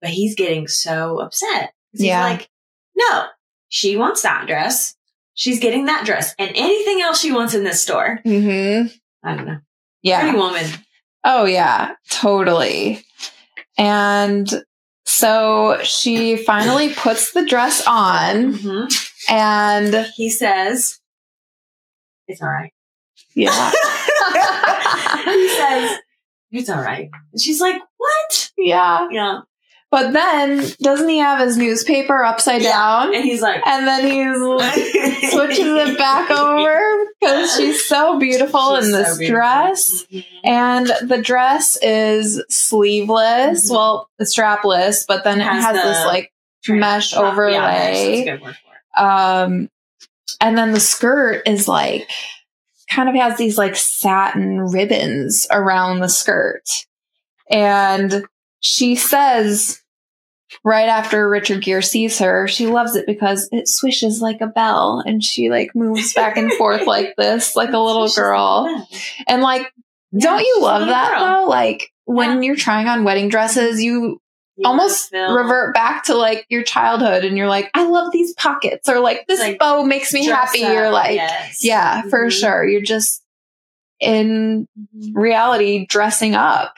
But 0.00 0.10
he's 0.10 0.34
getting 0.34 0.68
so 0.68 1.18
upset. 1.20 1.72
He's 1.92 2.02
Yeah. 2.04 2.22
like, 2.22 2.48
no, 2.94 3.24
she 3.68 3.96
wants 3.96 4.22
that 4.22 4.46
dress. 4.46 4.94
She's 5.34 5.58
getting 5.58 5.86
that 5.86 6.04
dress 6.04 6.34
and 6.38 6.50
anything 6.54 7.00
else 7.00 7.20
she 7.20 7.32
wants 7.32 7.54
in 7.54 7.64
this 7.64 7.80
store. 7.82 8.20
Mm-hmm. 8.26 8.88
I 9.26 9.36
don't 9.36 9.46
know. 9.46 9.58
Yeah. 10.02 10.20
Pretty 10.22 10.36
woman. 10.38 10.66
Oh, 11.24 11.44
yeah, 11.44 11.94
totally. 12.10 13.04
And 13.78 14.48
so 15.10 15.78
she 15.82 16.36
finally 16.36 16.92
puts 16.94 17.32
the 17.32 17.44
dress 17.44 17.84
on, 17.86 18.54
hmm 18.54 18.84
and 19.28 20.06
He 20.16 20.30
says, 20.30 20.98
it's 22.26 22.40
all 22.42 22.48
right. 22.48 22.72
yeah, 23.34 23.70
he 25.24 25.48
says, 25.48 25.98
it's 26.52 26.70
all 26.70 26.80
right. 26.82 27.10
And 27.32 27.40
she's 27.40 27.60
like, 27.60 27.80
what? 27.96 28.50
yeah. 28.56 29.08
Yeah. 29.10 29.40
But 29.90 30.12
then 30.12 30.64
doesn't 30.80 31.08
he 31.08 31.18
have 31.18 31.40
his 31.40 31.56
newspaper 31.56 32.22
upside 32.24 32.62
Yeah. 32.62 32.70
down? 32.72 33.14
And 33.14 33.24
he's 33.24 33.42
like, 33.42 33.60
And 33.66 33.88
then 33.88 34.06
he's 34.06 35.30
switches 35.32 35.58
it 35.66 35.98
back 35.98 36.30
over 36.30 36.80
because 37.20 37.56
she's 37.56 37.84
so 37.86 38.18
beautiful 38.18 38.76
She's 38.76 38.86
in 38.86 38.92
so 38.92 38.98
this 38.98 39.18
beautiful. 39.18 39.34
dress. 39.40 40.04
Mhm. 40.12 40.24
And 40.44 40.86
the 41.02 41.18
dress 41.20 41.76
is 41.82 42.40
sleeveless, 42.48 43.68
Mhm. 43.68 43.74
well, 43.74 44.08
strapless, 44.22 45.04
but 45.08 45.24
then 45.24 45.40
it 45.40 45.44
Has 45.44 45.64
has, 45.64 45.76
the 45.76 45.88
this 45.88 46.04
like 46.06 46.32
mesh 46.68 47.12
Yeah, 47.12 47.20
overlay. 47.20 47.56
that's 47.56 47.98
a 47.98 48.24
good 48.24 48.42
word 48.42 48.56
for 48.56 49.00
it. 49.00 49.04
Um, 49.04 49.68
and 50.40 50.56
then 50.56 50.70
the 50.72 50.78
skirt 50.80 51.42
is 51.48 51.66
like 51.66 52.08
kind 52.88 53.08
of 53.08 53.14
has 53.16 53.36
these 53.38 53.58
like 53.58 53.74
satin 53.74 54.60
ribbons 54.60 55.48
around 55.50 55.98
the 55.98 56.08
skirt. 56.08 56.62
And 57.50 58.24
she 58.60 58.94
says 58.94 59.80
right 60.64 60.88
after 60.88 61.28
Richard 61.28 61.62
Gere 61.62 61.80
sees 61.82 62.18
her, 62.18 62.46
she 62.48 62.66
loves 62.66 62.96
it 62.96 63.06
because 63.06 63.48
it 63.52 63.68
swishes 63.68 64.20
like 64.20 64.40
a 64.40 64.46
bell 64.48 65.02
and 65.04 65.22
she 65.22 65.48
like 65.50 65.74
moves 65.74 66.12
back 66.14 66.36
and 66.36 66.52
forth 66.54 66.86
like 66.86 67.14
this, 67.18 67.54
like 67.56 67.70
a 67.72 67.78
little 67.78 68.08
girl. 68.08 68.64
like, 68.64 68.88
And 69.28 69.42
like, 69.42 69.72
Yeah, 70.12 70.26
don't 70.30 70.40
you 70.44 70.58
love 70.60 70.86
that 70.88 71.10
girl. 71.18 71.44
though? 71.44 71.48
Like 71.50 71.90
when 72.04 72.42
you're 72.42 72.56
trying 72.56 72.88
on 72.88 73.04
wedding 73.04 73.28
dresses, 73.28 73.80
you 73.80 74.20
You 74.56 74.66
almost 74.66 75.12
wanna 75.12 75.32
revert 75.34 75.72
back 75.72 76.04
to 76.06 76.16
like 76.16 76.44
your 76.48 76.64
childhood 76.64 77.24
and 77.24 77.38
you're 77.38 77.46
like, 77.48 77.70
I 77.74 77.86
love 77.86 78.10
these 78.12 78.34
pockets 78.34 78.88
or 78.88 78.98
like 78.98 79.26
this 79.28 79.38
Like, 79.38 79.58
bow 79.60 79.84
makes 79.84 80.12
me 80.12 80.24
happy. 80.26 80.64
up, 80.64 80.72
You're 80.74 80.90
like, 80.90 81.14
yes. 81.14 81.64
yeah, 81.64 82.02
for 82.02 82.26
Mhm. 82.26 82.32
sure. 82.32 82.66
You're 82.66 82.80
just 82.82 83.22
in 84.00 84.66
Mhm. 84.96 85.12
reality 85.14 85.86
dressing 85.86 86.34
up. 86.34 86.74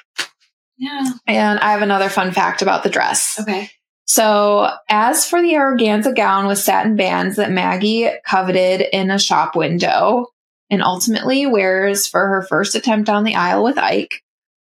Yeah. 0.83 1.13
And 1.29 1.61
I 1.61 1.71
have 1.71 1.83
another 1.83 2.09
fun 2.09 2.33
fact 2.33 2.61
about 2.61 2.83
the 2.83 2.91
dress. 2.91 3.39
Okay. 3.41 3.71
So, 4.05 4.69
as 4.89 5.25
for 5.25 5.41
the 5.41 5.53
organza 5.53 6.15
gown 6.15 6.49
with 6.49 6.59
satin 6.59 6.97
bands 6.97 7.37
that 7.37 7.53
Maggie 7.53 8.11
coveted 8.27 8.89
in 8.93 9.13
a 9.13 9.19
shop 9.19 9.55
window 9.55 10.27
and 10.71 10.83
ultimately 10.83 11.47
wears 11.47 12.09
for 12.09 12.27
her 12.27 12.43
first 12.43 12.75
attempt 12.75 13.07
down 13.07 13.23
the 13.23 13.37
aisle 13.37 13.63
with 13.63 13.79
Ike, 13.79 14.25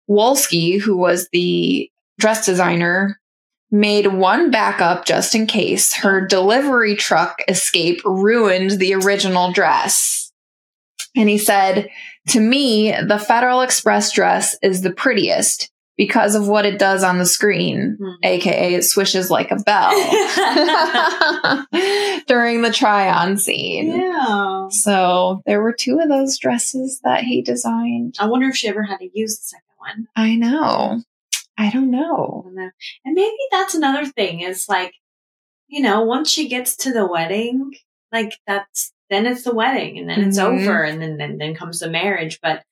Wolsky, 0.07 0.79
who 0.79 0.95
was 0.95 1.27
the 1.33 1.89
dress 2.19 2.45
designer, 2.45 3.19
made 3.71 4.05
one 4.05 4.51
backup 4.51 5.05
just 5.05 5.33
in 5.33 5.47
case 5.47 5.95
her 5.95 6.27
delivery 6.27 6.95
truck 6.95 7.41
escape 7.47 7.99
ruined 8.05 8.71
the 8.71 8.93
original 8.93 9.51
dress. 9.51 10.31
And 11.15 11.27
he 11.27 11.39
said, 11.39 11.89
To 12.27 12.39
me, 12.39 12.91
the 12.91 13.17
Federal 13.17 13.61
Express 13.61 14.11
dress 14.11 14.55
is 14.61 14.81
the 14.81 14.91
prettiest 14.91 15.71
because 15.97 16.35
of 16.35 16.47
what 16.47 16.65
it 16.65 16.77
does 16.79 17.03
on 17.03 17.17
the 17.19 17.25
screen, 17.25 17.97
Hmm. 17.99 18.11
aka 18.23 18.73
it 18.75 18.83
swishes 18.83 19.29
like 19.31 19.51
a 19.51 19.55
bell 19.55 19.91
during 22.27 22.61
the 22.61 22.71
try 22.73 23.09
on 23.09 23.37
scene. 23.37 23.91
yeah. 23.95 24.67
So 24.69 25.41
there 25.45 25.61
were 25.61 25.73
two 25.73 25.99
of 25.99 26.09
those 26.09 26.37
dresses 26.37 26.99
that 27.03 27.23
he 27.23 27.41
designed. 27.41 28.15
I 28.19 28.27
wonder 28.27 28.47
if 28.47 28.55
she 28.55 28.67
ever 28.67 28.83
had 28.83 28.97
to 28.99 29.09
use 29.13 29.37
the 29.37 29.43
second 29.43 29.63
one. 29.77 30.07
I 30.15 30.35
know. 30.35 31.01
I 31.57 31.69
don't 31.69 31.93
I 31.93 31.97
know. 31.99 32.41
don't 32.45 32.55
know. 32.55 32.69
And 33.05 33.13
maybe 33.15 33.31
that's 33.51 33.75
another 33.75 34.05
thing 34.05 34.41
is 34.41 34.67
like, 34.67 34.93
you 35.67 35.81
know, 35.81 36.03
once 36.03 36.29
she 36.29 36.47
gets 36.49 36.75
to 36.77 36.91
the 36.93 37.07
wedding, 37.07 37.71
like 38.11 38.33
that's 38.47 38.91
then 39.09 39.25
it's 39.27 39.43
the 39.43 39.53
wedding 39.53 39.97
and 39.99 40.09
then 40.09 40.21
it's 40.23 40.39
Mhm. 40.39 40.43
over 40.61 40.83
and 40.83 41.01
then, 41.01 41.17
then 41.17 41.37
then 41.37 41.53
comes 41.55 41.79
the 41.79 41.89
marriage. 41.89 42.39
But 42.41 42.63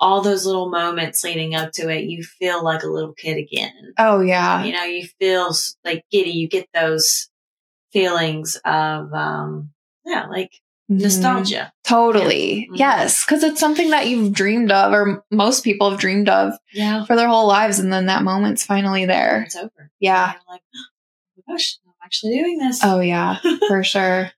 all 0.00 0.22
those 0.22 0.46
little 0.46 0.70
moments 0.70 1.22
leading 1.22 1.54
up 1.54 1.72
to 1.72 1.88
it, 1.90 2.04
you 2.04 2.22
feel 2.24 2.64
like 2.64 2.82
a 2.82 2.88
little 2.88 3.12
kid 3.12 3.36
again. 3.36 3.92
Oh 3.98 4.20
yeah. 4.20 4.64
you 4.64 4.72
know, 4.72 4.84
you 4.84 5.06
feel 5.20 5.52
like 5.84 6.04
giddy. 6.10 6.30
You 6.30 6.48
get 6.48 6.68
those 6.74 7.28
feelings 7.92 8.56
of, 8.64 9.12
um, 9.12 9.70
yeah, 10.06 10.26
like 10.26 10.52
Mhm. 10.90 11.02
nostalgia. 11.02 11.72
Totally. 11.84 12.60
Yeah. 12.60 12.66
Mhm. 12.72 12.78
Yes. 12.78 13.24
Cause 13.24 13.42
it's 13.44 13.60
something 13.60 13.90
that 13.90 14.08
you've 14.08 14.32
dreamed 14.32 14.72
of 14.72 14.92
or 14.92 15.24
most 15.30 15.62
people 15.64 15.90
have 15.90 16.00
dreamed 16.00 16.28
of 16.28 16.54
Yeah. 16.72 17.04
for 17.04 17.14
their 17.16 17.28
whole 17.28 17.46
lives. 17.46 17.78
And 17.78 17.92
then 17.92 18.06
that 18.06 18.22
moment's 18.22 18.64
finally 18.64 19.04
there. 19.06 19.42
It's 19.42 19.56
over. 19.56 19.90
Yeah. 20.00 20.32
Like, 20.48 20.62
oh 20.74 21.42
my 21.46 21.54
gosh, 21.54 21.78
I'm 21.86 21.92
actually 22.04 22.38
doing 22.38 22.58
this. 22.58 22.80
Oh 22.82 23.00
yeah, 23.00 23.36
for 23.68 23.82
sure. 23.94 24.30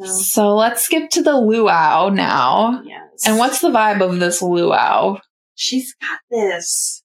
So, 0.00 0.06
So 0.06 0.54
let's 0.54 0.82
skip 0.82 1.08
to 1.10 1.22
the 1.22 1.36
luau 1.36 2.10
now. 2.10 2.82
yes. 2.84 3.02
And 3.24 3.38
what's 3.38 3.60
the 3.60 3.68
vibe 3.70 4.00
of 4.02 4.18
this 4.20 4.42
luau? 4.42 5.18
she's 5.58 5.94
got 5.94 6.18
this 6.30 7.02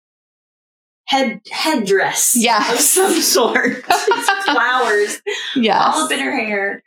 head 1.06 1.40
headdress 1.50 2.34
Yes. 2.36 2.72
of 2.72 2.80
some 3.12 3.22
sort. 3.22 3.84
Flowers 4.46 5.22
Yes. 5.56 5.82
all 5.96 6.04
up 6.06 6.12
in 6.12 6.20
her 6.20 6.36
hair. 6.36 6.84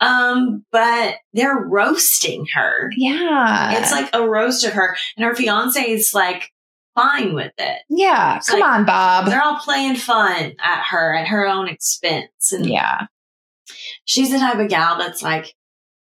Um, 0.00 0.64
but 0.72 1.16
they're 1.32 1.56
roasting 1.56 2.46
her. 2.54 2.90
yeah. 2.96 3.78
It's 3.78 3.92
like 3.92 4.10
a 4.12 4.28
roast 4.28 4.64
of 4.64 4.72
her, 4.72 4.96
and 5.16 5.24
her 5.24 5.34
fiance 5.36 5.80
is 5.80 6.12
like 6.12 6.50
fine 6.96 7.32
with 7.34 7.52
it. 7.58 7.82
yeah. 7.88 8.36
it's 8.38 8.50
Come 8.50 8.60
like- 8.60 8.68
on, 8.70 8.84
Bob. 8.84 9.26
They're 9.26 9.42
all 9.42 9.58
playing 9.58 9.94
fun 9.96 10.54
at 10.60 10.82
her 10.90 11.14
at 11.14 11.28
her 11.28 11.46
own 11.46 11.68
expense, 11.68 12.52
and 12.52 12.66
Yeah. 12.68 13.06
she's 14.04 14.30
the 14.32 14.38
type 14.38 14.58
of 14.58 14.68
gal 14.68 14.98
that's 14.98 15.22
like 15.22 15.54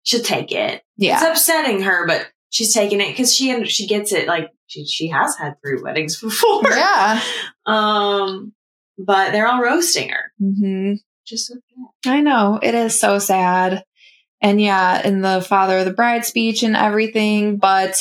she'll 0.03 0.21
take 0.21 0.51
it. 0.51 0.83
Yeah. 0.97 1.15
It's 1.15 1.23
upsetting 1.39 1.81
her, 1.83 2.05
but 2.05 2.27
she's 2.49 2.73
taking 2.73 3.01
it 3.01 3.09
because 3.09 3.35
she 3.35 3.51
and 3.51 3.67
she 3.67 3.87
gets 3.87 4.11
it. 4.13 4.27
Like 4.27 4.49
she 4.67 4.85
she 4.85 5.07
has 5.09 5.35
had 5.37 5.55
three 5.61 5.81
weddings 5.81 6.19
before. 6.21 6.63
Yeah. 6.69 7.21
Um, 7.65 8.53
but 8.97 9.31
they're 9.31 9.47
all 9.47 9.61
roasting 9.61 10.09
her. 10.09 10.31
hmm 10.39 10.93
Just. 11.25 11.53
I 12.05 12.21
know. 12.21 12.59
It 12.61 12.73
is 12.75 12.99
so 12.99 13.19
sad. 13.19 13.83
And 14.41 14.61
yeah, 14.61 15.05
in 15.05 15.21
the 15.21 15.41
father 15.41 15.79
of 15.79 15.85
the 15.85 15.93
bride 15.93 16.23
speech 16.25 16.63
and 16.63 16.75
everything, 16.75 17.57
but 17.57 17.95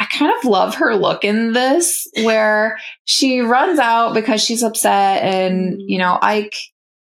I 0.00 0.04
kind 0.06 0.32
of 0.38 0.44
love 0.44 0.76
her 0.76 0.94
look 0.94 1.24
in 1.24 1.52
this 1.52 2.06
where 2.22 2.78
she 3.04 3.40
runs 3.40 3.78
out 3.78 4.12
because 4.14 4.42
she's 4.42 4.62
upset 4.62 5.22
and, 5.22 5.74
Mhm. 5.78 5.84
you 5.86 5.98
know, 5.98 6.18
Ike 6.20 6.54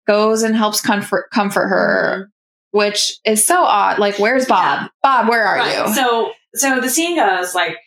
goes 0.08 0.42
and 0.44 0.56
helps 0.56 0.82
comfort 0.82 1.30
comfort 1.32 1.68
her, 1.68 2.30
which 2.72 3.14
is 3.26 3.46
so 3.46 3.62
odd. 3.64 4.00
Like, 4.00 4.20
where's 4.20 4.46
Bob? 4.46 4.90
Bob, 5.04 5.28
where 5.30 5.44
are 5.46 5.58
Right. 5.58 5.88
you? 5.88 5.94
So 5.94 6.32
so 6.56 6.80
the 6.80 6.90
scene 6.90 7.16
goes 7.16 7.54
like 7.56 7.78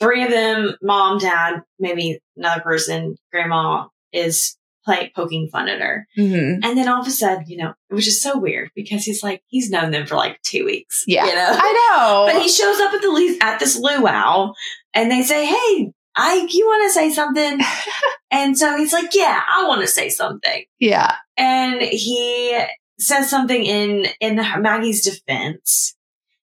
three 0.00 0.22
of 0.24 0.30
them, 0.30 0.74
mom, 0.82 1.18
dad, 1.18 1.62
maybe 1.78 2.18
another 2.36 2.60
person, 2.62 3.16
grandma 3.32 3.86
is 4.12 4.56
play 4.84 5.10
poking 5.16 5.48
fun 5.50 5.68
at 5.68 5.80
her. 5.80 6.06
hmm 6.14 6.60
And 6.62 6.78
then 6.78 6.86
all 6.88 7.00
of 7.00 7.06
a 7.08 7.10
sudden, 7.10 7.44
you 7.48 7.56
know, 7.56 7.74
which 7.88 8.06
is 8.06 8.22
so 8.22 8.38
weird 8.38 8.70
because 8.76 9.02
he's 9.04 9.22
like 9.22 9.42
he's 9.48 9.68
known 9.70 9.90
them 9.90 10.06
for 10.06 10.14
like 10.14 10.40
two 10.42 10.64
weeks. 10.64 11.02
Yeah. 11.08 11.26
You 11.26 11.34
know? 11.34 11.48
I 11.60 11.88
know. 11.96 12.26
But 12.32 12.40
he 12.42 12.48
shows 12.48 12.78
up 12.80 12.92
at 12.94 13.02
the 13.02 13.08
le- 13.10 13.38
at 13.40 13.58
this 13.58 13.76
luau 13.78 14.52
and 14.94 15.10
they 15.10 15.22
say, 15.22 15.44
Hey, 15.46 15.92
I 16.14 16.46
you 16.50 16.66
want 16.66 16.88
to 16.88 16.94
say 16.94 17.12
something? 17.12 17.58
and 18.30 18.56
so 18.56 18.76
he's 18.76 18.92
like, 18.92 19.12
Yeah, 19.12 19.40
I 19.48 19.66
want 19.66 19.80
to 19.80 19.88
say 19.88 20.08
something. 20.08 20.64
yeah. 20.78 21.16
And 21.36 21.82
he 21.82 22.56
says 23.00 23.28
something 23.28 23.62
in, 23.64 24.06
in 24.20 24.36
Maggie's 24.36 25.02
defense. 25.04 25.95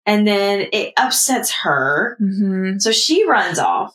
And 0.06 0.26
then 0.26 0.68
it 0.72 0.92
upsets 0.96 1.50
her. 1.62 2.16
hmm 2.18 2.78
So 2.78 2.92
she 2.92 3.26
runs 3.28 3.58
off. 3.58 3.94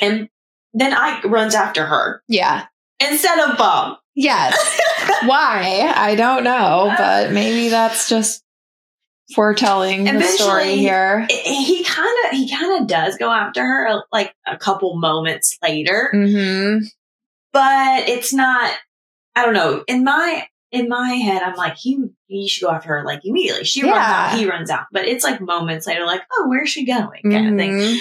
And 0.00 0.28
then 0.72 0.94
Ike 0.94 1.24
runs 1.24 1.54
after 1.54 1.84
her 1.84 2.22
Yeah. 2.28 2.64
instead 2.98 3.38
of 3.38 3.58
Bob. 3.58 3.98
Yes. 4.14 4.56
Why? 5.24 5.92
I 5.94 6.14
don't 6.14 6.44
know, 6.44 6.92
but 6.96 7.30
maybe 7.32 7.68
that's 7.68 8.08
just 8.08 8.42
foretelling 9.34 10.04
the 10.04 10.22
story 10.22 10.62
Eventually- 10.74 10.78
here. 10.78 11.26
he 11.30 11.84
kind 11.84 12.14
of, 12.26 12.30
he 12.32 12.50
kind 12.50 12.80
of 12.82 12.88
does 12.88 13.16
go 13.16 13.30
after 13.30 13.62
her 13.64 14.02
like 14.12 14.34
a 14.46 14.56
couple 14.56 14.96
moments 14.98 15.56
later. 15.62 16.08
hmm 16.12 16.78
but 17.54 18.08
it's 18.08 18.32
not 18.32 18.72
i 19.36 19.44
don't 19.44 19.52
know 19.52 19.84
in 19.86 20.04
my 20.04 20.46
in 20.72 20.88
my 20.88 21.10
head 21.10 21.42
i'm 21.42 21.54
like 21.54 21.76
he 21.76 21.98
he 22.26 22.48
should 22.48 22.64
go 22.66 22.70
after 22.72 22.88
her 22.88 23.04
like 23.04 23.20
immediately 23.24 23.64
she 23.64 23.82
runs 23.82 23.96
out 23.96 24.36
he 24.38 24.48
runs 24.48 24.70
out 24.70 24.86
but 24.90 25.04
it's 25.04 25.22
like 25.24 25.40
moments 25.40 25.86
later 25.86 26.04
like 26.06 26.22
oh 26.32 26.46
where's 26.48 26.68
she 26.70 26.84
going 26.86 27.20
kind 27.30 27.48
of 27.48 27.56
thing 27.58 27.72
Mhm. 27.72 27.96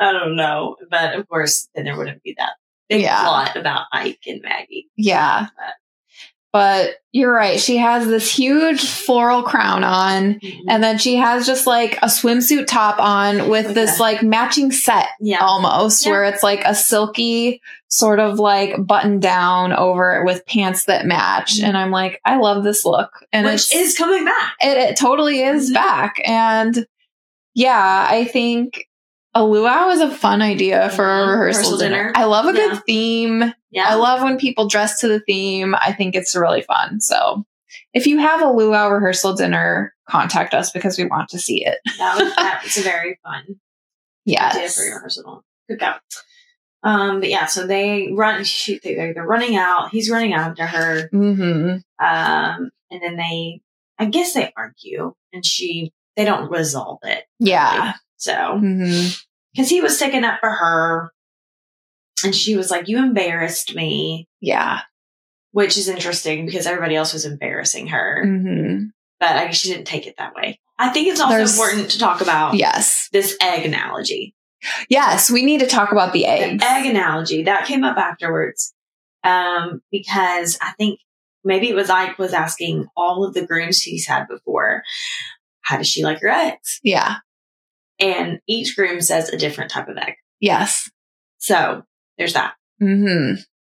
i 0.00 0.12
don't 0.12 0.34
know 0.36 0.76
but 0.90 1.14
of 1.14 1.28
course 1.28 1.68
then 1.74 1.84
there 1.84 1.96
wouldn't 1.96 2.22
be 2.22 2.34
that 2.38 2.52
big 2.88 3.02
Yeah. 3.02 3.22
plot 3.22 3.56
about 3.56 3.86
ike 3.92 4.20
and 4.26 4.42
maggie 4.42 4.88
Yeah. 4.96 5.46
But 6.52 6.96
you're 7.12 7.32
right. 7.32 7.60
She 7.60 7.76
has 7.76 8.08
this 8.08 8.28
huge 8.36 8.84
floral 8.84 9.44
crown 9.44 9.84
on, 9.84 10.40
and 10.68 10.82
then 10.82 10.98
she 10.98 11.14
has 11.14 11.46
just 11.46 11.64
like 11.64 11.96
a 11.98 12.06
swimsuit 12.06 12.66
top 12.66 12.98
on 12.98 13.48
with 13.48 13.72
this 13.72 14.00
like 14.00 14.24
matching 14.24 14.72
set 14.72 15.06
yeah 15.20 15.44
almost, 15.44 16.04
Yeah. 16.04 16.10
where 16.10 16.24
it's 16.24 16.42
like 16.42 16.64
a 16.64 16.74
silky 16.74 17.62
sort 17.90 18.20
of 18.20 18.38
like 18.38 18.74
button 18.86 19.18
down 19.20 19.72
over 19.72 20.14
it 20.20 20.24
with 20.24 20.46
pants 20.46 20.84
that 20.84 21.06
match. 21.06 21.58
Mhm. 21.58 21.64
And 21.68 21.76
I'm 21.76 21.90
like, 21.90 22.20
I 22.24 22.36
love 22.36 22.62
this 22.64 22.84
look. 22.84 23.10
And 23.32 23.44
which 23.46 23.74
is 23.74 23.98
coming 23.98 24.24
back 24.24 24.52
it, 24.60 24.78
it 24.78 24.96
totally 24.96 25.42
is 25.42 25.70
Mhm. 25.70 25.74
back. 25.74 26.20
And 26.24 26.86
yeah, 27.54 28.06
I 28.08 28.24
think 28.24 28.86
a 29.34 29.44
luau 29.44 29.90
is 29.90 30.00
a 30.00 30.10
fun 30.10 30.40
idea 30.42 30.90
for 30.90 31.04
a 31.08 31.26
rehearsal, 31.26 31.62
Rehearsal 31.62 31.78
dinner. 31.78 31.96
dinner. 32.08 32.12
I 32.14 32.24
love 32.24 32.46
a 32.46 32.56
Yeah. 32.56 32.68
good 32.68 32.84
theme. 32.86 33.54
yeah 33.72 33.86
I 33.88 33.94
love 33.94 34.22
when 34.22 34.36
people 34.38 34.66
dress 34.68 34.98
to 35.00 35.08
the 35.08 35.20
theme. 35.20 35.74
I 35.76 35.92
think 35.92 36.14
it's 36.16 36.34
really 36.34 36.62
fun. 36.62 37.00
So 37.00 37.44
if 37.94 38.06
you 38.06 38.18
have 38.18 38.40
a 38.42 38.50
luau 38.50 38.88
rehearsal 38.88 39.34
dinner, 39.34 39.94
contact 40.08 40.54
us 40.54 40.70
because 40.72 40.98
we 40.98 41.04
want 41.06 41.28
to 41.30 41.38
see 41.38 41.64
it. 41.64 41.78
that 41.98 42.18
was 42.18 42.34
that 42.36 42.60
was 42.64 42.76
a 42.78 42.82
very 42.82 43.18
fun 43.24 43.56
idea 44.28 44.68
for 44.70 44.82
your 44.84 44.94
rehearsal 44.96 45.44
cookout 45.70 45.98
um 46.82 47.20
but 47.20 47.28
yeah 47.28 47.46
so 47.46 47.66
they 47.66 48.08
run 48.12 48.42
shoot 48.44 48.80
they, 48.82 48.94
they're 48.94 49.24
running 49.26 49.56
out 49.56 49.90
he's 49.90 50.10
running 50.10 50.32
out 50.32 50.50
after 50.50 50.66
her 50.66 51.08
hmm 51.08 51.76
Um, 51.98 52.70
and 52.92 53.00
then 53.02 53.16
they, 53.16 53.60
I 53.98 54.06
guess 54.06 54.32
they 54.32 54.52
argue 54.56 55.14
and 55.32 55.44
she, 55.46 55.92
they 56.16 56.24
don't 56.24 56.50
resolve 56.50 56.98
it. 57.04 57.24
Yeah. 57.38 57.94
So, 58.16 58.58
hmm 58.58 59.08
cause 59.56 59.68
he 59.68 59.80
was 59.80 59.96
sticking 59.96 60.24
up 60.24 60.40
for 60.40 60.50
her 60.50 61.12
and 62.24 62.34
she 62.34 62.56
was 62.56 62.70
like, 62.70 62.88
you 62.88 62.98
embarrassed 62.98 63.74
me, 63.74 64.26
Yeah. 64.40 64.80
which 65.52 65.76
is 65.78 65.88
interesting 65.88 66.46
because 66.46 66.66
everybody 66.66 66.96
else 66.96 67.12
was 67.12 67.26
embarrassing 67.26 67.88
her, 67.88 68.24
hmm 68.24 68.84
but 69.20 69.36
I 69.36 69.44
guess 69.46 69.56
she 69.58 69.68
didn't 69.70 69.86
take 69.86 70.06
it 70.06 70.16
that 70.16 70.34
way. 70.34 70.58
I 70.78 70.88
think 70.88 71.08
it's 71.08 71.20
also 71.20 71.34
There's- 71.34 71.52
important 71.58 71.90
to 71.90 71.98
talk 71.98 72.22
about 72.22 72.54
Yes. 72.54 73.08
this 73.12 73.36
egg 73.42 73.66
analogy. 73.66 74.34
Yes. 74.88 75.30
We 75.30 75.44
need 75.44 75.60
to 75.60 75.66
talk 75.66 75.92
about 75.92 76.12
the 76.12 76.26
eggs. 76.26 76.62
The 76.62 76.70
egg 76.70 76.86
analogy 76.86 77.44
that 77.44 77.66
came 77.66 77.84
up 77.84 77.96
afterwards. 77.96 78.74
Um, 79.24 79.82
because 79.90 80.58
I 80.62 80.72
think 80.72 81.00
maybe 81.44 81.68
it 81.68 81.74
was 81.74 81.90
Ike 81.90 82.18
was 82.18 82.32
asking 82.32 82.86
all 82.96 83.24
of 83.24 83.34
the 83.34 83.46
grooms 83.46 83.80
he's 83.80 84.06
had 84.06 84.26
before, 84.28 84.82
how 85.62 85.76
does 85.76 85.88
she 85.88 86.02
like 86.02 86.20
her 86.20 86.28
eggs? 86.28 86.80
Yeah. 86.82 87.16
And 87.98 88.40
each 88.48 88.76
groom 88.76 89.00
says 89.00 89.28
a 89.28 89.36
different 89.36 89.70
type 89.70 89.88
of 89.88 89.96
egg. 89.96 90.14
Yes. 90.40 90.90
So 91.38 91.82
there's 92.18 92.32
that. 92.32 92.54
hmm 92.78 93.34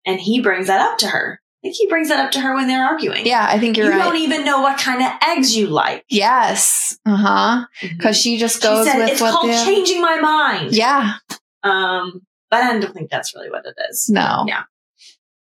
And 0.06 0.20
he 0.20 0.40
brings 0.40 0.66
that 0.66 0.80
up 0.80 0.98
to 0.98 1.08
her. 1.08 1.39
I 1.62 1.66
think 1.68 1.76
he 1.76 1.88
brings 1.88 2.08
that 2.08 2.24
up 2.24 2.30
to 2.32 2.40
her 2.40 2.54
when 2.54 2.68
they're 2.68 2.84
arguing. 2.86 3.26
Yeah, 3.26 3.46
I 3.46 3.58
think 3.58 3.76
you're 3.76 3.86
you 3.86 3.92
right. 3.92 4.02
don't 4.02 4.16
even 4.16 4.46
know 4.46 4.62
what 4.62 4.78
kind 4.78 5.02
of 5.02 5.12
eggs 5.22 5.54
you 5.54 5.66
like. 5.66 6.06
yes. 6.08 6.98
Uh 7.04 7.16
huh. 7.16 7.66
Because 7.82 8.16
she 8.16 8.38
just 8.38 8.62
she 8.62 8.68
goes 8.68 8.86
said, 8.86 8.98
with 8.98 9.10
it's 9.10 9.20
what 9.20 9.32
called 9.32 9.50
the. 9.50 9.62
changing 9.66 10.00
my 10.00 10.18
mind. 10.20 10.74
yeah. 10.74 11.14
Um, 11.62 12.22
but 12.50 12.62
I 12.62 12.78
don't 12.78 12.94
think 12.94 13.10
that's 13.10 13.34
really 13.34 13.50
what 13.50 13.66
it 13.66 13.74
is. 13.90 14.08
No. 14.08 14.44
Yeah. 14.48 14.62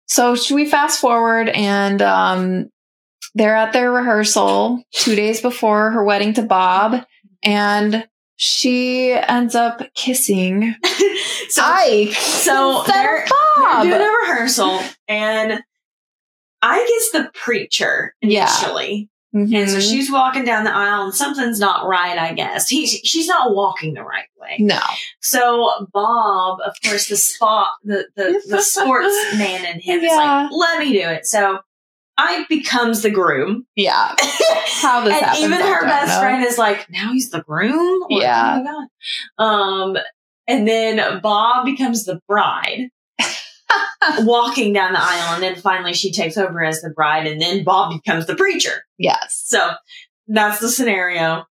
So 0.07 0.35
should 0.37 0.55
we 0.55 0.65
fast 0.65 1.01
forward 1.01 1.51
and 1.51 2.01
um, 2.01 2.71
they're 3.35 3.55
at 3.55 3.75
their 3.75 3.93
rehearsal 3.93 4.83
two 4.93 5.15
days 5.15 5.43
before 5.43 5.91
her 5.91 6.03
wedding 6.03 6.33
to 6.35 6.43
Bob, 6.43 7.05
and 7.43 8.09
she 8.37 9.13
ends 9.13 9.55
up 9.55 9.83
kissing 9.95 10.75
so, 11.51 11.63
Ike. 11.63 12.13
so 12.13 12.85
they're, 12.87 13.25
of 13.25 13.31
they're 13.83 13.99
doing 13.99 14.01
a 14.01 14.31
rehearsal, 14.31 14.81
and 15.09 15.61
Ike 16.63 16.89
is 16.91 17.13
the 17.13 17.31
preacher 17.35 18.15
Yeah. 18.23 18.43
initially. 18.45 19.09
And 19.33 19.51
so 19.71 19.77
Mhm. 19.77 19.91
she's 19.91 20.11
walking 20.11 20.45
down 20.45 20.65
the 20.65 20.75
aisle, 20.75 21.03
and 21.05 21.15
something's 21.15 21.61
not 21.61 21.87
right, 21.87 22.17
I 22.19 22.33
guess. 22.33 22.69
He's, 22.69 22.93
she's 23.05 23.27
not 23.29 23.55
walking 23.55 23.93
the 23.93 24.03
right 24.03 24.25
way. 24.41 24.57
no. 24.61 24.81
So 25.21 25.87
Bob, 25.93 26.59
of 26.65 26.73
course, 26.83 27.09
the 27.09 27.17
spot, 27.19 27.69
the 27.85 28.07
the, 28.17 28.41
the 28.49 28.63
sportsman 28.63 29.65
in 29.75 29.81
him 29.81 30.01
is 30.01 30.11
like, 30.11 30.51
"Let 30.53 30.79
me 30.79 30.93
do 30.95 31.01
it." 31.01 31.27
So 31.27 31.59
Ike 32.17 32.49
becomes 32.49 33.03
the 33.03 33.11
groom, 33.11 33.67
Yeah. 33.77 34.15
How 34.81 35.01
this 35.05 35.13
and 35.15 35.25
happens, 35.27 35.45
even 35.45 35.61
her 35.61 35.83
best 35.85 36.15
know. 36.15 36.21
friend 36.21 36.43
is 36.45 36.57
like, 36.57 36.89
"Now 36.89 37.13
he's 37.13 37.29
the 37.31 37.43
groom." 37.43 38.05
Yeah. 38.09 38.59
Oh 38.59 38.63
my 38.63 38.71
god. 38.71 39.45
Um, 39.45 39.97
and 40.49 40.67
then 40.67 41.21
Bob 41.21 41.67
becomes 41.67 42.05
the 42.05 42.21
bride. 42.27 42.89
walking 44.21 44.73
down 44.73 44.93
the 44.93 45.01
aisle 45.03 45.35
and 45.35 45.43
then 45.43 45.57
finally 45.57 45.93
she 45.93 46.13
takes 46.13 46.37
over 46.37 46.65
as 46.65 46.81
the 46.81 46.91
bride 46.91 47.27
and 47.27 47.41
then 47.41 47.65
Bob 47.65 47.93
becomes 47.93 48.27
the 48.27 48.37
preacher. 48.37 48.85
Yes. 48.99 49.43
So 49.47 49.73
that's 50.29 50.61
the 50.61 50.69
scenario. 50.69 51.45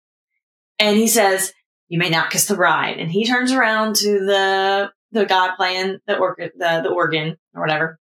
And 0.79 0.97
he 0.97 1.07
says, 1.07 1.53
"You 1.87 1.99
may 1.99 2.09
not 2.09 2.31
kiss 2.31 2.47
the 2.47 2.55
bride." 2.55 2.97
And 2.97 3.11
he 3.11 3.25
turns 3.25 3.51
around 3.51 3.95
to 3.97 4.19
the 4.19 4.91
the 5.11 5.25
guy 5.25 5.49
playing 5.55 5.99
the 6.07 6.17
organ, 6.17 6.49
the 6.57 6.81
the 6.83 6.89
organ 6.89 7.37
or 7.53 7.61
whatever, 7.61 7.99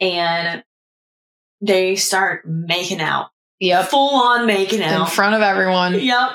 and 0.00 0.64
they 1.60 1.96
start 1.96 2.42
making 2.46 3.00
out, 3.00 3.28
Yep. 3.60 3.88
full 3.88 4.14
on 4.16 4.46
making 4.46 4.82
out. 4.82 5.00
In 5.02 5.06
front 5.06 5.34
of 5.34 5.42
everyone. 5.42 5.94
Yep. 5.94 6.30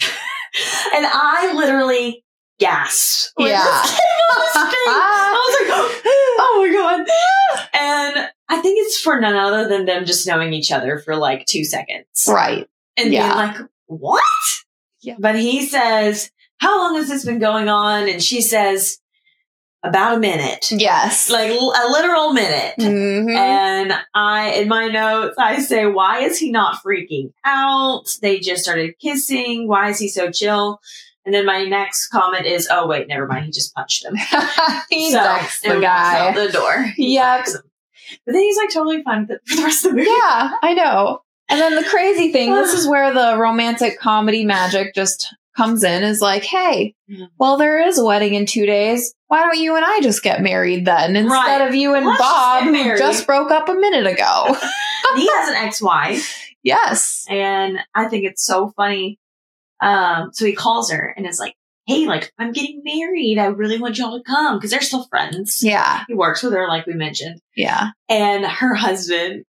and 0.94 1.06
I 1.06 1.52
literally 1.54 2.21
gasped. 2.62 3.32
when 3.36 3.48
Yeah. 3.48 3.64
this 3.82 3.90
came 3.92 4.26
on 4.30 4.38
the 4.38 4.50
screen. 4.52 4.94
I 4.94 5.44
was 5.46 5.68
like, 5.68 6.02
"Oh 6.38 6.66
my 6.66 6.72
god!" 6.72 7.06
And 7.74 8.28
I 8.48 8.60
think 8.60 8.78
it's 8.86 9.00
for 9.00 9.20
none 9.20 9.34
other 9.36 9.68
than 9.68 9.86
them 9.86 10.04
just 10.04 10.26
knowing 10.26 10.52
each 10.52 10.70
other 10.72 10.98
for 10.98 11.16
like 11.16 11.46
two 11.46 11.64
seconds 11.64 12.26
Right. 12.28 12.68
and 12.96 13.12
Yeah. 13.12 13.26
being 13.34 13.36
like, 13.48 13.56
"What?" 13.86 14.22
Yeah. 15.00 15.16
But 15.18 15.36
he 15.36 15.66
says, 15.66 16.30
"How 16.58 16.78
long 16.78 16.96
has 16.96 17.08
this 17.08 17.24
been 17.24 17.38
going 17.40 17.68
on?" 17.68 18.08
And 18.08 18.22
she 18.22 18.40
says, 18.40 18.98
"About 19.82 20.16
a 20.16 20.20
minute, 20.20 20.70
Yes. 20.70 21.28
like 21.30 21.50
a 21.50 21.88
literal 21.90 22.32
minute." 22.32 22.74
Mhm. 22.78 23.34
And 23.36 23.92
I, 24.14 24.50
in 24.52 24.68
my 24.68 24.86
notes, 24.88 25.34
I 25.38 25.58
say, 25.60 25.86
"Why 25.86 26.20
is 26.20 26.38
he 26.38 26.50
not 26.52 26.82
freaking 26.84 27.32
out? 27.44 28.16
They 28.22 28.38
just 28.38 28.62
started 28.62 28.98
kissing. 29.00 29.66
Why 29.66 29.88
is 29.90 29.98
he 29.98 30.08
so 30.08 30.30
chill?" 30.30 30.80
And 31.24 31.32
then 31.34 31.46
my 31.46 31.64
next 31.64 32.08
comment 32.08 32.46
is, 32.46 32.68
"Oh 32.70 32.86
wait, 32.86 33.06
never 33.08 33.26
mind. 33.26 33.44
He 33.46 33.50
just 33.52 33.74
punched 33.74 34.04
him." 34.04 34.16
he 34.90 35.10
So, 35.12 35.18
ducks 35.18 35.60
the 35.60 35.80
guy. 35.80 36.28
out 36.28 36.34
the 36.34 36.48
door. 36.50 36.82
He 36.96 37.14
Yep. 37.14 37.46
But 38.26 38.32
then 38.32 38.42
he's 38.42 38.56
like 38.56 38.70
totally 38.70 39.02
fine 39.02 39.26
with 39.28 39.40
for 39.46 39.56
the 39.56 39.62
rest 39.62 39.84
of 39.84 39.92
the 39.92 39.96
movie. 39.98 40.10
Yeah, 40.10 40.52
I 40.62 40.74
know. 40.74 41.20
And 41.48 41.60
then 41.60 41.76
the 41.76 41.84
crazy 41.84 42.32
thing, 42.32 42.52
this 42.52 42.72
is 42.78 42.86
where 42.88 43.12
the 43.14 43.36
romantic 43.38 43.98
comedy 43.98 44.44
magic 44.44 44.94
just 44.94 45.34
comes 45.56 45.84
in 45.84 46.02
is 46.02 46.20
like, 46.20 46.42
hey, 46.44 46.94
Mhm. 47.10 47.28
well, 47.38 47.56
there 47.58 47.86
is 47.86 47.98
a 47.98 48.04
wedding 48.04 48.34
in 48.34 48.46
two 48.46 48.64
days. 48.66 49.14
Why 49.28 49.42
don't 49.44 49.58
you 49.58 49.76
and 49.76 49.84
I 49.84 50.00
just 50.00 50.22
get 50.22 50.42
married 50.42 50.86
then 50.86 51.14
instead 51.14 51.30
Right. 51.60 51.68
of 51.68 51.74
you 51.74 51.94
and 51.94 52.06
Let's 52.06 52.20
Bob 52.20 52.64
who 52.64 52.96
just 52.98 53.26
broke 53.26 53.50
up 53.50 53.68
a 53.68 53.74
minute 53.74 54.06
ago? 54.06 54.44
he 55.16 55.28
has 55.28 55.48
an 55.48 55.54
ex-wife. 55.56 56.42
yes. 56.62 57.26
And 57.28 57.78
I 57.94 58.06
think 58.08 58.24
it's 58.24 58.44
so 58.44 58.72
funny. 58.76 59.18
Um, 59.82 60.30
so 60.32 60.46
he 60.46 60.54
calls 60.54 60.90
her 60.90 61.12
and 61.16 61.26
is 61.26 61.38
like, 61.38 61.54
Hey, 61.86 62.06
like, 62.06 62.32
I'm 62.38 62.52
getting 62.52 62.82
married. 62.84 63.38
I 63.38 63.46
really 63.46 63.80
want 63.80 63.98
y'all 63.98 64.16
to 64.16 64.22
come 64.24 64.56
because 64.56 64.70
they're 64.70 64.80
still 64.80 65.04
friends. 65.08 65.58
Yeah. 65.62 66.04
He 66.06 66.14
works 66.14 66.40
with 66.42 66.52
her, 66.52 66.68
like 66.68 66.86
we 66.86 66.94
mentioned. 66.94 67.40
Yeah. 67.56 67.90
And 68.08 68.46
her 68.46 68.74
husband, 68.76 69.44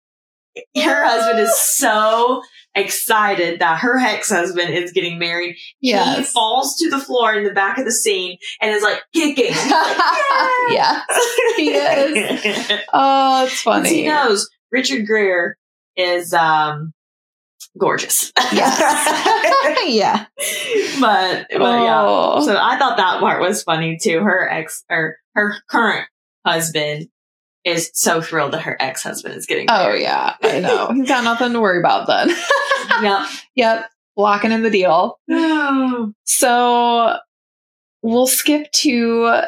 her 0.76 1.04
husband 1.06 1.40
is 1.40 1.58
so 1.58 2.42
excited 2.74 3.60
that 3.60 3.80
her 3.80 3.98
ex-husband 3.98 4.74
is 4.74 4.92
getting 4.92 5.18
married. 5.18 5.56
He 5.80 6.22
falls 6.22 6.76
to 6.76 6.90
the 6.90 6.98
floor 6.98 7.34
in 7.34 7.44
the 7.44 7.54
back 7.54 7.78
of 7.78 7.86
the 7.86 7.92
scene 7.92 8.36
and 8.60 8.74
is 8.74 8.82
like 8.82 9.00
kicking. 9.14 9.50
Like, 9.50 9.96
yeah. 10.70 11.02
He 11.56 11.70
is. 11.70 12.72
Oh, 12.92 13.46
it's 13.46 13.62
funny. 13.62 13.88
He 13.88 14.06
knows 14.06 14.48
Richard 14.70 15.06
Gere 15.06 15.54
is 15.96 16.32
um 16.34 16.92
gorgeous. 17.76 18.32
Yes. 18.52 18.80
yeah. 19.88 20.26
but, 21.00 21.46
but 21.50 21.60
yeah. 21.60 22.02
Oh. 22.02 22.44
So 22.44 22.56
I 22.56 22.78
thought 22.78 22.96
that 22.96 23.20
part 23.20 23.40
was 23.40 23.62
funny 23.62 23.98
too. 24.00 24.20
Her 24.20 24.48
ex 24.48 24.84
or 24.90 25.16
her 25.34 25.56
current 25.68 26.08
husband 26.46 27.08
is 27.64 27.90
so 27.94 28.20
thrilled 28.20 28.52
that 28.52 28.62
her 28.62 28.76
ex 28.80 29.02
husband 29.02 29.34
is 29.34 29.46
getting 29.46 29.66
Oh 29.68 29.92
yeah, 29.92 30.34
I 30.42 30.60
know. 30.60 30.88
He's 30.94 31.08
got 31.08 31.24
nothing 31.24 31.52
to 31.52 31.60
worry 31.60 31.78
about 31.78 32.06
then. 32.06 32.34
Yep. 33.02 33.28
yep, 33.54 33.90
locking 34.16 34.50
in 34.50 34.62
the 34.62 34.70
deal. 34.70 35.18
Oh. 35.30 36.12
So 36.24 37.16
we'll 38.02 38.26
skip 38.26 38.72
to 38.72 39.42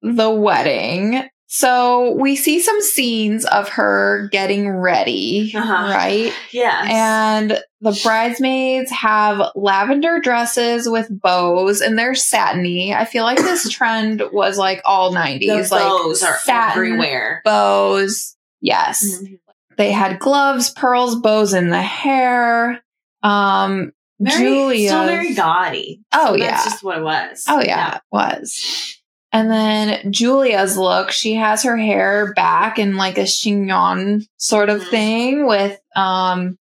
the 0.00 0.30
wedding. 0.30 1.28
So 1.56 2.10
we 2.18 2.34
see 2.34 2.58
some 2.58 2.80
scenes 2.80 3.44
of 3.44 3.68
her 3.68 4.28
getting 4.32 4.68
ready, 4.68 5.52
Uh-huh. 5.54 5.94
right? 5.94 6.32
Yes. 6.50 6.88
And 6.90 7.62
the 7.80 8.00
bridesmaids 8.02 8.90
have 8.90 9.40
lavender 9.54 10.18
dresses 10.18 10.88
with 10.88 11.06
bows 11.08 11.80
and 11.80 11.96
they're 11.96 12.16
satiny. 12.16 12.92
I 12.92 13.04
feel 13.04 13.22
like 13.22 13.38
this 13.38 13.68
trend 13.72 14.20
was 14.32 14.58
like 14.58 14.82
all 14.84 15.14
90s. 15.14 15.68
the 15.68 15.76
like 15.76 15.84
bows 15.84 16.24
are 16.24 16.36
everywhere. 16.48 17.40
bows. 17.44 18.34
Yes. 18.60 19.04
Mhm. 19.22 19.38
They 19.76 19.92
had 19.92 20.18
gloves, 20.18 20.70
pearls, 20.70 21.14
bows 21.20 21.54
in 21.54 21.70
the 21.70 21.80
hair. 21.82 22.82
Um 23.22 23.92
Very, 24.18 24.38
Julia. 24.44 24.88
still 24.88 25.06
very 25.06 25.34
gaudy. 25.34 26.02
Oh, 26.12 26.30
So 26.30 26.34
yeah. 26.34 26.50
That's 26.50 26.64
just 26.64 26.82
what 26.82 26.98
it 26.98 27.04
was. 27.04 27.44
Oh 27.48 27.62
yeah, 27.62 27.94
it 27.98 28.02
was. 28.10 28.98
And 29.34 29.50
then 29.50 30.12
Julia's 30.12 30.76
look, 30.78 31.10
she 31.10 31.34
has 31.34 31.64
her 31.64 31.76
hair 31.76 32.32
back 32.34 32.78
in 32.78 32.96
like 32.96 33.18
a 33.18 33.26
chignon 33.26 34.24
sort 34.36 34.70
of 34.70 34.80
Mhm. 34.82 34.90
thing 34.90 35.46
with 35.46 35.78
um 35.96 36.56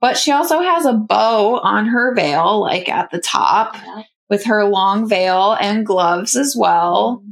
but 0.00 0.18
she 0.18 0.32
also 0.32 0.60
has 0.60 0.84
a 0.84 0.94
bow 0.94 1.60
on 1.60 1.86
her 1.86 2.12
veil 2.12 2.60
like 2.60 2.88
at 2.88 3.12
the 3.12 3.20
top 3.20 3.76
with 4.28 4.46
her 4.46 4.64
long 4.64 5.08
veil 5.08 5.56
and 5.60 5.86
gloves 5.86 6.34
as 6.34 6.56
well. 6.58 7.22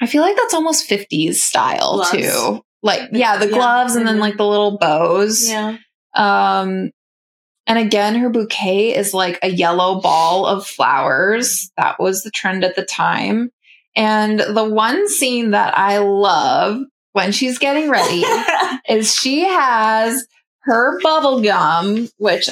I 0.00 0.06
feel 0.06 0.22
like 0.22 0.36
that's 0.36 0.54
almost 0.54 0.88
50s 0.88 1.42
style 1.42 1.94
Gloves? 1.96 2.10
too. 2.12 2.64
Like 2.84 3.08
yeah, 3.12 3.36
the 3.38 3.46
Yeah. 3.48 3.52
gloves 3.56 3.96
and 3.96 4.06
then 4.06 4.18
Mhm. 4.18 4.20
like 4.20 4.36
the 4.36 4.46
little 4.46 4.78
bows. 4.78 5.48
Yeah. 5.50 5.76
Um, 6.14 6.90
and 7.66 7.78
again, 7.78 8.14
her 8.14 8.30
bouquet 8.30 8.94
is 8.94 9.12
like 9.12 9.40
a 9.42 9.48
yellow 9.50 10.00
ball 10.00 10.46
of 10.46 10.64
flowers. 10.68 11.72
That 11.76 11.98
was 11.98 12.22
the 12.22 12.30
trend 12.30 12.62
at 12.64 12.76
the 12.76 12.84
time. 12.84 13.50
And 13.96 14.38
the 14.38 14.64
one 14.64 15.08
scene 15.08 15.50
that 15.52 15.76
I 15.76 15.98
love 15.98 16.82
when 17.12 17.32
she's 17.32 17.58
getting 17.58 17.90
ready 17.90 18.24
is 18.88 19.14
she 19.14 19.40
has 19.44 20.26
her 20.60 21.00
bubble 21.00 21.40
gum, 21.42 22.08
which 22.18 22.48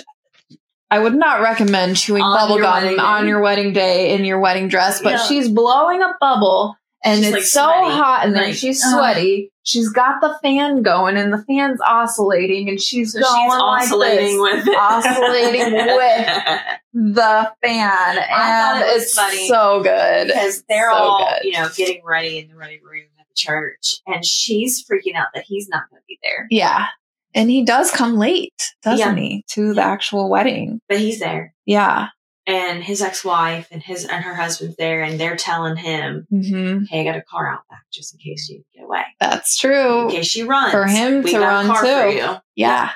I 0.91 0.99
would 0.99 1.15
not 1.15 1.41
recommend 1.43 1.97
chewing 1.97 2.23
On 2.23 2.37
bubble 2.37 2.59
gum 2.61 2.99
on 2.99 3.27
your 3.29 3.41
wedding 3.41 3.73
day 3.73 4.15
in 4.15 4.25
your 4.25 4.41
wedding 4.41 4.69
dress, 4.69 5.01
but 5.03 5.11
Yeah. 5.13 5.19
she's 5.27 5.49
blowing 5.49 6.03
a 6.03 6.15
bubble 6.21 6.77
and 7.05 7.19
She's, 7.19 7.27
it's 7.27 7.35
like, 7.35 7.43
so 7.45 7.63
sweaty. 7.65 7.97
hot 7.97 8.21
and 8.25 8.35
then 8.35 8.43
Like, 8.45 8.55
she's 8.55 8.83
ugh. 8.85 8.95
sweaty. 8.95 9.51
She's 9.67 9.89
got 9.89 10.21
the 10.21 10.39
fan 10.43 10.83
going 10.83 11.17
and 11.17 11.33
the 11.33 11.43
fan's 11.45 11.81
oscillating 11.81 12.69
and 12.69 12.81
she's 12.81 13.13
So 13.13 13.21
going 13.21 13.35
she's 13.51 13.51
like 13.53 13.83
oscillating 13.83 14.43
this 14.43 14.57
with 14.57 14.69
it. 14.69 14.77
Oscillating 14.79 15.73
with 15.75 16.63
the 17.15 17.53
fan 17.63 18.17
and 18.31 18.83
it 18.85 18.97
it's 18.97 19.13
funny 19.15 19.49
so 19.49 19.83
good. 19.83 20.29
because 20.29 20.63
they're 20.69 20.91
So 20.91 20.97
all 20.97 21.29
good. 21.29 21.45
you 21.45 21.53
know 21.53 21.69
getting 21.77 22.03
ready 22.05 22.39
in 22.39 22.49
the 22.49 22.55
ready 22.57 22.81
room 22.83 23.07
at 23.19 23.27
the 23.29 23.35
church, 23.35 23.97
and 24.07 24.25
she's 24.25 24.85
freaking 24.87 25.17
out 25.17 25.27
that 25.35 25.45
he's 25.47 25.69
not 25.69 25.91
going 25.91 26.01
to 26.01 26.07
be 26.07 26.19
there, 26.23 26.47
Yeah. 26.51 26.87
And 27.35 27.51
he 27.51 27.65
does 27.67 27.91
come 27.91 28.17
late, 28.17 28.73
doesn't 28.83 29.19
Yeah. 29.19 29.23
he, 29.23 29.45
to 29.51 29.75
the 29.75 29.83
actual 29.83 30.31
wedding? 30.31 30.81
but 30.89 30.99
he's 30.99 31.19
there. 31.19 31.53
Yeah. 31.67 32.07
And 32.47 32.83
his 32.85 33.03
ex-wife 33.03 33.69
and 33.71 33.83
his 33.83 34.05
and 34.05 34.25
her 34.25 34.35
husband's 34.35 34.77
there, 34.77 35.03
and 35.03 35.19
they're 35.19 35.37
telling 35.37 35.77
him, 35.77 36.27
hmm 36.31 36.85
"Hey, 36.89 37.01
I 37.01 37.05
got 37.05 37.17
a 37.17 37.23
car 37.23 37.49
out 37.53 37.63
back 37.69 37.83
just 37.93 38.15
in 38.15 38.21
case 38.21 38.49
you 38.49 38.65
get 38.75 38.85
away, 38.85 39.03
That's 39.21 39.63
in 39.63 39.71
true. 39.71 40.09
case 40.11 40.27
she 40.27 40.43
runs 40.45 40.71
For 40.73 40.87
him 40.87 41.25
to 41.25 41.39
run 41.41 41.67
a 41.67 41.69
car 41.69 41.83
too. 41.83 41.89
for 42.01 42.09
you." 42.09 42.37
Yeah, 42.55 42.91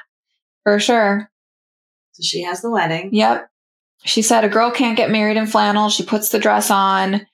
for 0.64 0.78
sure. 0.78 1.30
So 2.12 2.22
she 2.22 2.42
has 2.42 2.60
the 2.62 2.70
wedding. 2.70 3.10
Yep. 3.12 3.48
She 4.04 4.22
said 4.22 4.44
a 4.44 4.48
girl 4.48 4.70
can't 4.70 4.96
get 4.96 5.10
married 5.10 5.36
in 5.36 5.46
flannel. 5.46 5.90
She 5.90 6.04
puts 6.04 6.28
the 6.30 6.38
dress 6.38 6.70
on. 6.70 7.26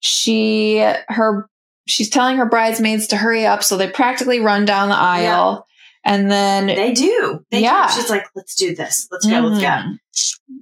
She 0.00 0.78
her 1.08 1.48
she's 1.88 2.10
telling 2.10 2.36
her 2.36 2.46
bridesmaids 2.46 3.08
to 3.08 3.16
hurry 3.16 3.44
up, 3.46 3.62
so 3.64 3.76
they 3.76 3.88
practically 3.90 4.40
run 4.40 4.64
down 4.64 4.88
the 4.88 4.94
aisle. 4.96 5.66
And 6.04 6.28
then 6.30 6.66
They 6.66 6.92
do. 6.92 7.44
They 7.50 7.60
Yeah. 7.62 7.86
do. 7.88 7.94
She's 8.00 8.10
like, 8.10 8.24
"Let's 8.34 8.54
do 8.56 8.74
this. 8.74 9.06
Let's 9.12 9.24
go. 9.26 9.38
Let's 9.40 9.60
go." 9.62 9.66
Mhm. 9.68 9.98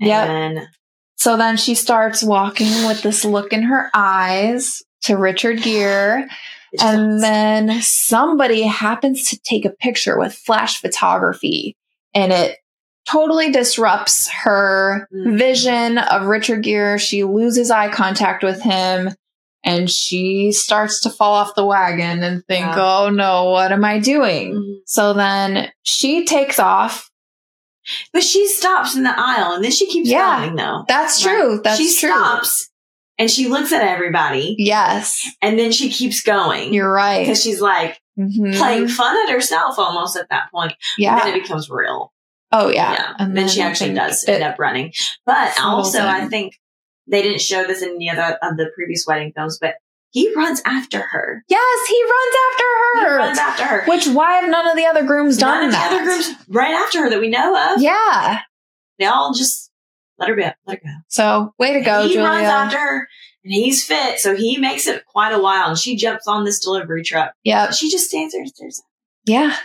Yep. 0.00 0.68
So 1.20 1.36
then 1.36 1.58
she 1.58 1.74
starts 1.74 2.22
walking 2.22 2.86
with 2.86 3.02
this 3.02 3.26
look 3.26 3.52
in 3.52 3.64
her 3.64 3.90
eyes 3.92 4.82
to 5.02 5.18
Richard 5.18 5.60
Gere. 5.62 6.26
And 6.82 7.22
then 7.22 7.82
somebody 7.82 8.62
happens 8.62 9.28
to 9.28 9.38
take 9.38 9.66
a 9.66 9.70
picture 9.70 10.18
with 10.18 10.32
flash 10.32 10.80
photography 10.80 11.76
and 12.14 12.32
it 12.32 12.56
totally 13.06 13.50
disrupts 13.52 14.30
her 14.44 15.06
Mhm. 15.14 15.36
vision 15.36 15.98
of 15.98 16.24
Richard 16.24 16.62
Gere. 16.62 16.96
She 16.96 17.22
loses 17.24 17.70
eye 17.70 17.90
contact 17.90 18.42
with 18.42 18.62
him 18.62 19.14
and 19.62 19.90
she 19.90 20.52
starts 20.52 21.02
to 21.02 21.10
fall 21.10 21.34
off 21.34 21.54
the 21.54 21.66
wagon 21.66 22.22
and 22.22 22.42
think, 22.46 22.64
Yeah. 22.64 22.76
oh 23.02 23.10
no, 23.10 23.50
what 23.50 23.72
am 23.72 23.84
I 23.84 23.98
doing? 23.98 24.54
Mhm. 24.54 24.74
So 24.86 25.12
then 25.12 25.70
she 25.82 26.24
takes 26.24 26.58
off. 26.58 27.09
But 28.12 28.22
she 28.22 28.46
stops 28.48 28.94
in 28.96 29.02
the 29.02 29.14
aisle, 29.16 29.52
and 29.52 29.64
then 29.64 29.70
she 29.70 29.86
keeps 29.86 30.08
Yeah. 30.08 30.40
going. 30.44 30.56
Though 30.56 30.84
That's 30.88 31.24
Right. 31.24 31.32
true. 31.36 31.60
That's 31.62 31.78
she 31.78 31.84
true. 31.98 32.10
stops 32.10 32.70
and 33.18 33.30
she 33.30 33.48
looks 33.48 33.72
at 33.72 33.82
everybody, 33.82 34.56
Yes, 34.58 35.26
and 35.42 35.58
then 35.58 35.72
she 35.72 35.90
keeps 35.90 36.22
going 36.22 36.72
you're 36.72 36.90
right. 36.92 37.20
because 37.20 37.42
she's 37.42 37.60
like 37.60 38.00
Mhm. 38.18 38.56
playing 38.56 38.88
fun 38.88 39.16
at 39.26 39.32
herself 39.32 39.78
almost 39.78 40.16
at 40.16 40.28
that 40.30 40.50
point. 40.52 40.72
Yeah. 40.98 41.18
Then 41.24 41.34
it 41.34 41.42
becomes 41.42 41.68
real. 41.70 42.12
oh, 42.52 42.68
yeah. 42.68 42.92
Yeah. 42.92 43.12
And 43.18 43.36
then, 43.36 43.46
she 43.48 43.62
I 43.62 43.66
actually 43.68 43.94
does 43.94 44.24
end 44.26 44.42
up 44.42 44.58
running. 44.58 44.92
But 45.24 45.58
also, 45.60 46.04
I 46.04 46.26
think 46.26 46.54
they 47.06 47.22
didn't 47.22 47.40
show 47.40 47.62
this 47.64 47.80
in 47.80 47.90
any 47.90 48.10
other 48.10 48.36
of 48.42 48.56
the 48.56 48.70
previous 48.74 49.04
wedding 49.06 49.32
films, 49.36 49.58
but 49.60 49.74
he 50.10 50.34
runs 50.34 50.60
after 50.64 51.00
her. 51.00 51.44
Yes, 51.48 51.86
he 51.88 52.02
runs 52.02 52.34
after 52.50 52.64
He 52.94 53.00
her. 53.04 53.16
runs 53.16 53.38
after 53.38 53.64
her. 53.64 53.84
Which 53.86 54.06
why 54.08 54.34
have 54.34 54.50
none 54.50 54.66
of 54.68 54.76
the 54.76 54.86
other 54.86 55.04
grooms 55.04 55.38
None 55.38 55.60
done 55.60 55.64
of 55.68 55.72
the 55.72 55.78
other 55.78 56.04
grooms 56.04 56.30
right 56.48 56.74
after 56.74 57.02
her 57.04 57.10
that 57.10 57.20
we 57.20 57.28
know 57.28 57.56
of. 57.74 57.80
Yeah. 57.82 58.40
They 58.98 59.06
all 59.06 59.32
just 59.32 59.70
let 60.18 60.28
her 60.28 60.34
be. 60.36 60.42
Let 60.42 60.54
her 60.66 60.76
go. 60.84 60.90
So 61.08 61.54
way 61.58 61.72
to 61.74 61.80
go, 61.80 62.02
he 62.02 62.14
Julia. 62.14 62.28
runs 62.28 62.44
after 62.46 62.78
her, 62.78 63.08
and 63.44 63.52
he's 63.54 63.84
fit, 63.86 64.18
so 64.18 64.36
he 64.36 64.58
makes 64.58 64.86
it 64.86 65.04
quite 65.06 65.32
a 65.32 65.38
while. 65.40 65.68
And 65.70 65.78
she 65.78 65.96
jumps 65.96 66.26
on 66.26 66.44
this 66.44 66.58
delivery 66.60 67.02
truck. 67.02 67.32
Yeah, 67.44 67.70
She 67.70 67.90
just 67.90 68.08
stands 68.08 68.32
there 68.34 68.42
and 68.42 68.50
stares. 68.50 68.82
Yeah. 69.24 69.56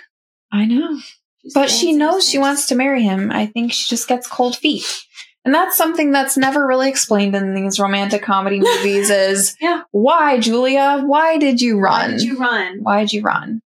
I 0.52 0.66
know. 0.66 1.00
She 1.42 1.50
But 1.54 1.70
she 1.70 1.92
knows 1.94 2.28
she 2.30 2.38
wants 2.38 2.68
to 2.68 2.76
marry 2.76 3.04
him. 3.04 3.32
I 3.32 3.48
think 3.48 3.74
she 3.74 3.90
just 3.90 4.08
gets 4.08 4.28
cold 4.28 4.56
feet. 4.56 5.05
And 5.46 5.54
that's 5.54 5.78
something 5.78 6.12
that's 6.12 6.36
never 6.38 6.66
really 6.66 6.90
explained 6.90 7.36
in 7.36 7.54
these 7.54 7.80
romantic 7.80 8.24
comedy 8.24 8.60
movies 8.62 9.10
is 9.12 9.56
Yeah. 9.62 9.84
why, 9.92 10.40
Julia? 10.40 11.04
Why 11.06 11.38
did 11.38 11.62
you 11.62 11.80
run? 11.80 12.12
Why 12.12 12.18
did 12.18 12.22
you 12.24 12.38
run? 12.40 12.80
Why'd 12.82 13.14
you 13.14 13.22
run? 13.22 13.62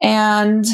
And 0.00 0.64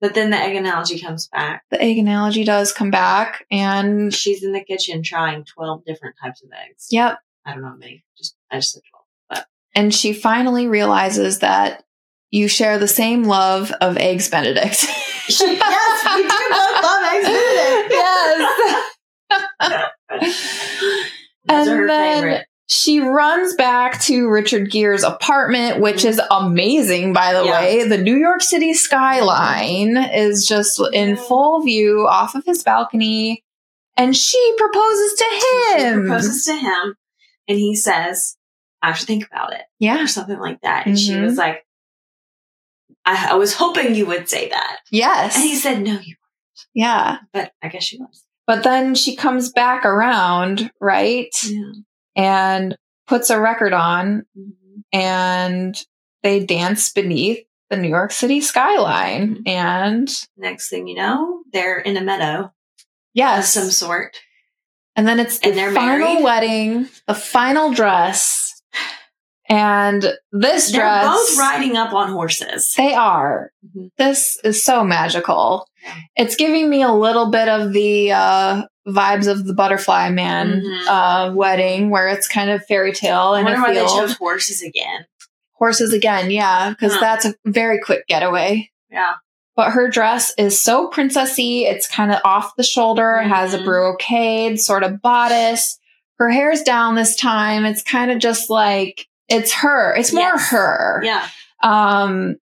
But 0.00 0.14
then 0.14 0.30
the 0.30 0.36
egg 0.36 0.56
analogy 0.56 0.98
comes 0.98 1.28
back. 1.28 1.62
the 1.70 1.80
egg 1.80 1.98
analogy 1.98 2.42
does 2.44 2.72
come 2.72 2.90
back 2.90 3.44
and 3.50 4.12
She's 4.12 4.42
in 4.42 4.52
the 4.52 4.64
kitchen 4.64 5.02
trying 5.02 5.44
twelve 5.44 5.84
different 5.84 6.16
types 6.22 6.42
of 6.42 6.50
eggs. 6.52 6.88
yep. 6.90 7.18
I 7.44 7.52
don't 7.52 7.62
know 7.62 7.68
how 7.68 7.76
many. 7.76 8.04
Just 8.18 8.34
I 8.50 8.56
just 8.56 8.72
said 8.72 8.82
twelve. 8.90 9.04
But 9.28 9.46
And 9.74 9.94
she 9.94 10.12
finally 10.12 10.66
realizes 10.66 11.38
that 11.40 11.84
you 12.30 12.48
share 12.48 12.78
the 12.78 12.88
same 12.88 13.24
love 13.24 13.72
of 13.80 13.96
eggs 13.96 14.28
Benedict. 14.28 14.84
Yes, 15.28 15.40
we 15.40 15.46
do 15.46 15.58
both 16.50 16.82
love 16.82 17.04
eggs 17.12 17.26
Benedict. 17.28 17.90
yes. 17.92 18.38
Those 19.30 19.42
are 19.42 19.48
And 19.60 20.28
then- 21.88 21.88
favorite. 21.88 22.46
She 22.72 23.00
runs 23.00 23.54
back 23.56 24.00
to 24.02 24.28
Richard 24.28 24.70
Gere's 24.70 25.02
apartment, 25.02 25.80
which 25.80 26.04
is 26.04 26.20
amazing, 26.30 27.12
by 27.12 27.32
the 27.32 27.44
Yeah. 27.44 27.60
way. 27.60 27.88
The 27.88 27.98
New 27.98 28.16
York 28.16 28.42
City 28.42 28.74
skyline 28.74 29.96
is 29.96 30.46
just 30.46 30.80
in 30.92 31.16
full 31.16 31.62
view 31.62 32.06
off 32.06 32.36
of 32.36 32.44
his 32.44 32.62
balcony. 32.62 33.42
And 33.96 34.16
she 34.16 34.54
proposes 34.56 35.14
to 35.18 35.24
She 35.24 35.78
him. 35.82 36.06
proposes 36.06 36.44
to 36.44 36.54
him, 36.54 36.94
and 37.48 37.58
he 37.58 37.74
says, 37.74 38.36
"I 38.82 38.86
have 38.88 39.00
to 39.00 39.06
think 39.06 39.26
about 39.26 39.52
it," 39.52 39.62
yeah. 39.80 40.04
or 40.04 40.06
something 40.06 40.38
like 40.38 40.60
that. 40.60 40.86
And 40.86 40.96
she 40.96 41.10
Mhm. 41.10 41.24
was 41.24 41.36
like, 41.36 41.66
I, 43.04 43.30
"I 43.32 43.34
was 43.34 43.54
hoping 43.54 43.96
you 43.96 44.06
would 44.06 44.28
say 44.28 44.48
that," 44.48 44.76
Yes. 44.92 45.34
and 45.34 45.42
he 45.44 45.56
said, 45.56 45.80
"No, 45.82 45.94
you." 45.94 46.14
Weren't. 46.14 46.68
Yeah. 46.72 47.16
But 47.32 47.52
I 47.60 47.66
guess 47.68 47.82
she 47.82 47.98
was. 47.98 48.24
But 48.50 48.64
then 48.64 48.96
she 48.96 49.14
comes 49.14 49.52
back 49.52 49.84
around, 49.84 50.72
right? 50.80 51.30
Yeah. 51.48 51.70
And 52.16 52.76
puts 53.06 53.30
a 53.30 53.40
record 53.40 53.72
on 53.72 54.24
Mhm. 54.36 54.82
and 54.92 55.80
they 56.24 56.44
dance 56.44 56.90
beneath 56.90 57.46
the 57.68 57.76
New 57.76 57.88
York 57.88 58.10
City 58.10 58.40
skyline. 58.40 59.36
Mhm. 59.44 59.48
And 59.48 60.26
Next 60.36 60.68
thing 60.68 60.88
you 60.88 60.96
know, 60.96 61.42
they're 61.52 61.78
in 61.78 61.96
a 61.96 62.00
meadow 62.00 62.50
of 63.16 63.44
some 63.44 63.70
sort. 63.70 64.18
and 64.96 65.06
then 65.06 65.20
it's 65.20 65.38
the 65.38 65.52
they're 65.52 65.70
final 65.72 65.98
married? 66.14 66.24
wedding, 66.24 66.88
the 67.06 67.14
final 67.14 67.70
dress. 67.72 68.60
And 69.48 70.02
this 70.32 70.70
They're 70.72 70.80
dress, 70.80 71.06
both 71.06 71.38
riding 71.38 71.76
up 71.76 71.92
on 71.92 72.10
horses. 72.10 72.74
they 72.76 72.94
are. 72.94 73.52
Mhm. 73.64 73.90
This 73.96 74.38
is 74.42 74.64
so 74.64 74.82
magical. 74.82 75.68
It's 76.16 76.36
giving 76.36 76.68
me 76.68 76.82
a 76.82 76.92
little 76.92 77.30
bit 77.30 77.48
of 77.48 77.72
the 77.72 78.12
uh, 78.12 78.62
vibes 78.86 79.26
of 79.30 79.46
the 79.46 79.54
Butterfly 79.54 80.10
Man 80.10 80.60
Mhm. 80.62 80.86
uh, 80.86 81.34
wedding, 81.34 81.90
where 81.90 82.08
it's 82.08 82.28
kind 82.28 82.50
of 82.50 82.64
fairy 82.66 82.92
tale 82.92 83.32
I 83.34 83.38
and 83.40 83.44
wonder 83.46 83.60
why 83.62 83.74
they 83.74 83.86
chose 83.86 84.16
horses 84.16 84.62
again. 84.62 85.06
horses 85.54 85.92
again, 85.92 86.30
yeah, 86.30 86.70
because 86.70 86.94
Huh. 86.94 87.00
that's 87.00 87.24
a 87.26 87.34
very 87.46 87.78
quick 87.80 88.06
getaway. 88.08 88.70
Yeah. 88.90 89.14
But 89.56 89.72
her 89.72 89.88
dress 89.90 90.32
is 90.38 90.60
so 90.60 90.88
princessy. 90.88 91.62
It's 91.64 91.86
kind 91.86 92.10
of 92.12 92.20
off 92.24 92.56
the 92.56 92.62
shoulder, 92.62 93.16
it 93.22 93.28
has 93.28 93.52
a 93.52 93.58
Mhm. 93.58 93.64
brocade 93.66 94.60
sort 94.60 94.82
of 94.84 95.02
bodice. 95.02 95.78
Her 96.18 96.30
hair's 96.30 96.62
down 96.62 96.94
this 96.94 97.14
time. 97.16 97.64
It's 97.66 97.82
kind 97.82 98.10
of 98.10 98.18
just 98.18 98.48
like 98.50 99.06
it's 99.28 99.52
her. 99.52 99.94
It's 99.94 100.12
more 100.12 100.22
Yes. 100.24 100.48
her. 100.50 101.02
Yeah. 101.04 101.26
Um, 101.62 102.36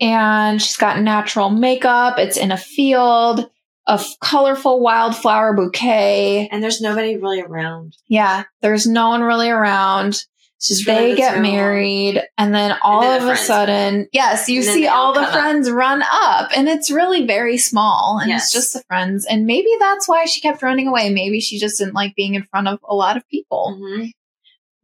and 0.00 0.60
she's 0.60 0.76
got 0.76 1.00
natural 1.00 1.50
makeup. 1.50 2.18
It's 2.18 2.36
in 2.36 2.52
a 2.52 2.56
field, 2.56 3.40
a 3.88 3.92
f- 3.92 4.14
colorful 4.20 4.80
wildflower 4.80 5.54
bouquet. 5.54 6.48
And 6.50 6.62
there's 6.62 6.80
nobody 6.80 7.16
really 7.16 7.40
around. 7.40 7.96
Yeah, 8.08 8.44
there's 8.62 8.86
no 8.86 9.08
one 9.10 9.22
really 9.22 9.50
around. 9.50 10.24
It's 10.56 10.68
just 10.68 10.86
really 10.86 11.12
They 11.12 11.16
get 11.16 11.36
of 11.36 11.42
married, 11.42 12.22
and 12.36 12.54
then 12.54 12.76
all 12.82 13.00
then 13.00 13.22
the 13.24 13.28
of 13.30 13.32
a 13.34 13.36
sudden, 13.38 14.08
yes, 14.12 14.46
you 14.50 14.62
see 14.62 14.86
all 14.86 15.06
all 15.06 15.12
the 15.14 15.20
come 15.20 15.28
up. 15.28 15.32
friends 15.32 15.70
run 15.70 16.02
up, 16.02 16.50
and 16.54 16.68
it's 16.68 16.90
really 16.90 17.26
very 17.26 17.56
small, 17.56 18.18
and 18.20 18.28
Yes. 18.28 18.42
it's 18.44 18.52
just 18.52 18.74
the 18.74 18.82
friends. 18.86 19.24
And 19.24 19.46
maybe 19.46 19.70
that's 19.80 20.06
why 20.06 20.26
she 20.26 20.42
kept 20.42 20.62
running 20.62 20.86
away. 20.86 21.08
Maybe 21.08 21.40
she 21.40 21.58
just 21.58 21.78
didn't 21.78 21.94
like 21.94 22.14
being 22.14 22.34
in 22.34 22.42
front 22.50 22.68
of 22.68 22.78
a 22.86 22.94
lot 22.94 23.16
of 23.16 23.26
people. 23.30 23.78
Mhm. 23.80 24.10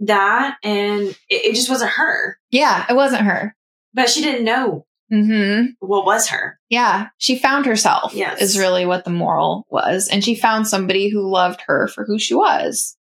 That 0.00 0.56
and 0.62 1.08
it, 1.08 1.16
it 1.28 1.54
just 1.54 1.68
wasn't 1.70 1.90
her. 1.92 2.38
Yeah, 2.50 2.86
it 2.88 2.94
wasn't 2.94 3.22
her. 3.22 3.54
But 3.92 4.08
she 4.08 4.22
didn't 4.22 4.44
know 4.44 4.86
hmm 5.10 5.66
what 5.80 6.04
was 6.04 6.28
her. 6.28 6.58
Yeah, 6.68 7.08
she 7.18 7.38
found 7.38 7.66
herself. 7.66 8.14
Yes. 8.14 8.40
is 8.40 8.58
really 8.58 8.86
what 8.86 9.04
the 9.04 9.10
moral 9.10 9.66
was, 9.70 10.08
and 10.08 10.24
she 10.24 10.34
found 10.34 10.66
somebody 10.66 11.08
who 11.08 11.30
loved 11.30 11.62
her 11.66 11.88
for 11.88 12.04
who 12.04 12.18
she 12.18 12.34
was. 12.34 12.96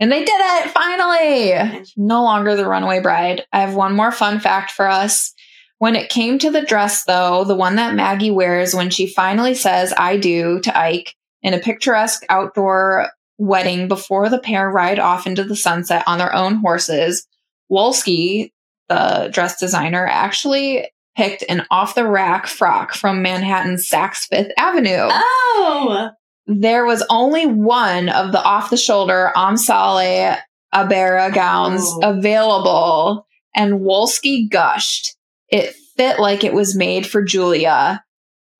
And 0.00 0.10
they 0.10 0.24
did 0.24 0.40
it 0.40 0.70
finally. 0.70 1.84
No 1.96 2.24
longer 2.24 2.56
the 2.56 2.66
runaway 2.66 3.00
bride. 3.00 3.44
I 3.52 3.60
have 3.60 3.74
one 3.76 3.94
more 3.94 4.10
fun 4.10 4.40
fact 4.40 4.72
for 4.72 4.88
us. 4.88 5.32
When 5.78 5.96
it 5.96 6.08
came 6.08 6.38
to 6.40 6.50
the 6.50 6.62
dress, 6.62 7.04
though, 7.04 7.44
the 7.44 7.54
one 7.54 7.76
that 7.76 7.94
Maggie 7.94 8.30
wears 8.30 8.74
when 8.74 8.90
she 8.90 9.06
finally 9.06 9.54
says, 9.54 9.94
I 9.96 10.16
do 10.16 10.60
to 10.60 10.76
Ike 10.76 11.14
in 11.42 11.54
a 11.54 11.60
picturesque 11.60 12.24
outdoor 12.28 13.10
wedding 13.38 13.88
before 13.88 14.28
the 14.28 14.38
pair 14.38 14.70
ride 14.70 14.98
off 14.98 15.26
into 15.26 15.44
the 15.44 15.56
sunset 15.56 16.04
on 16.06 16.18
their 16.18 16.34
own 16.34 16.56
horses, 16.56 17.26
Wolsky, 17.70 18.50
the 18.88 19.30
dress 19.32 19.58
designer, 19.58 20.06
actually 20.06 20.88
picked 21.16 21.44
an 21.48 21.64
off 21.70 21.94
the 21.94 22.06
rack 22.06 22.46
frock 22.46 22.94
from 22.94 23.22
Manhattan's 23.22 23.88
Saks 23.88 24.26
Fifth 24.28 24.52
Avenue 24.58 25.08
Oh, 25.10 26.10
there 26.46 26.84
was 26.84 27.04
only 27.10 27.46
one 27.46 28.08
of 28.08 28.32
the 28.32 28.42
off 28.42 28.70
the 28.70 28.76
shoulder 28.76 29.32
Amsale 29.36 30.38
Aberra 30.74 31.32
gowns 31.32 31.82
Oh. 31.84 32.00
available, 32.02 33.26
and 33.54 33.80
Wolsky 33.80 34.50
gushed. 34.50 35.16
It 35.48 35.74
fit 35.96 36.18
like 36.18 36.42
it 36.42 36.52
was 36.52 36.74
made 36.76 37.06
for 37.06 37.22
Julia, 37.22 38.02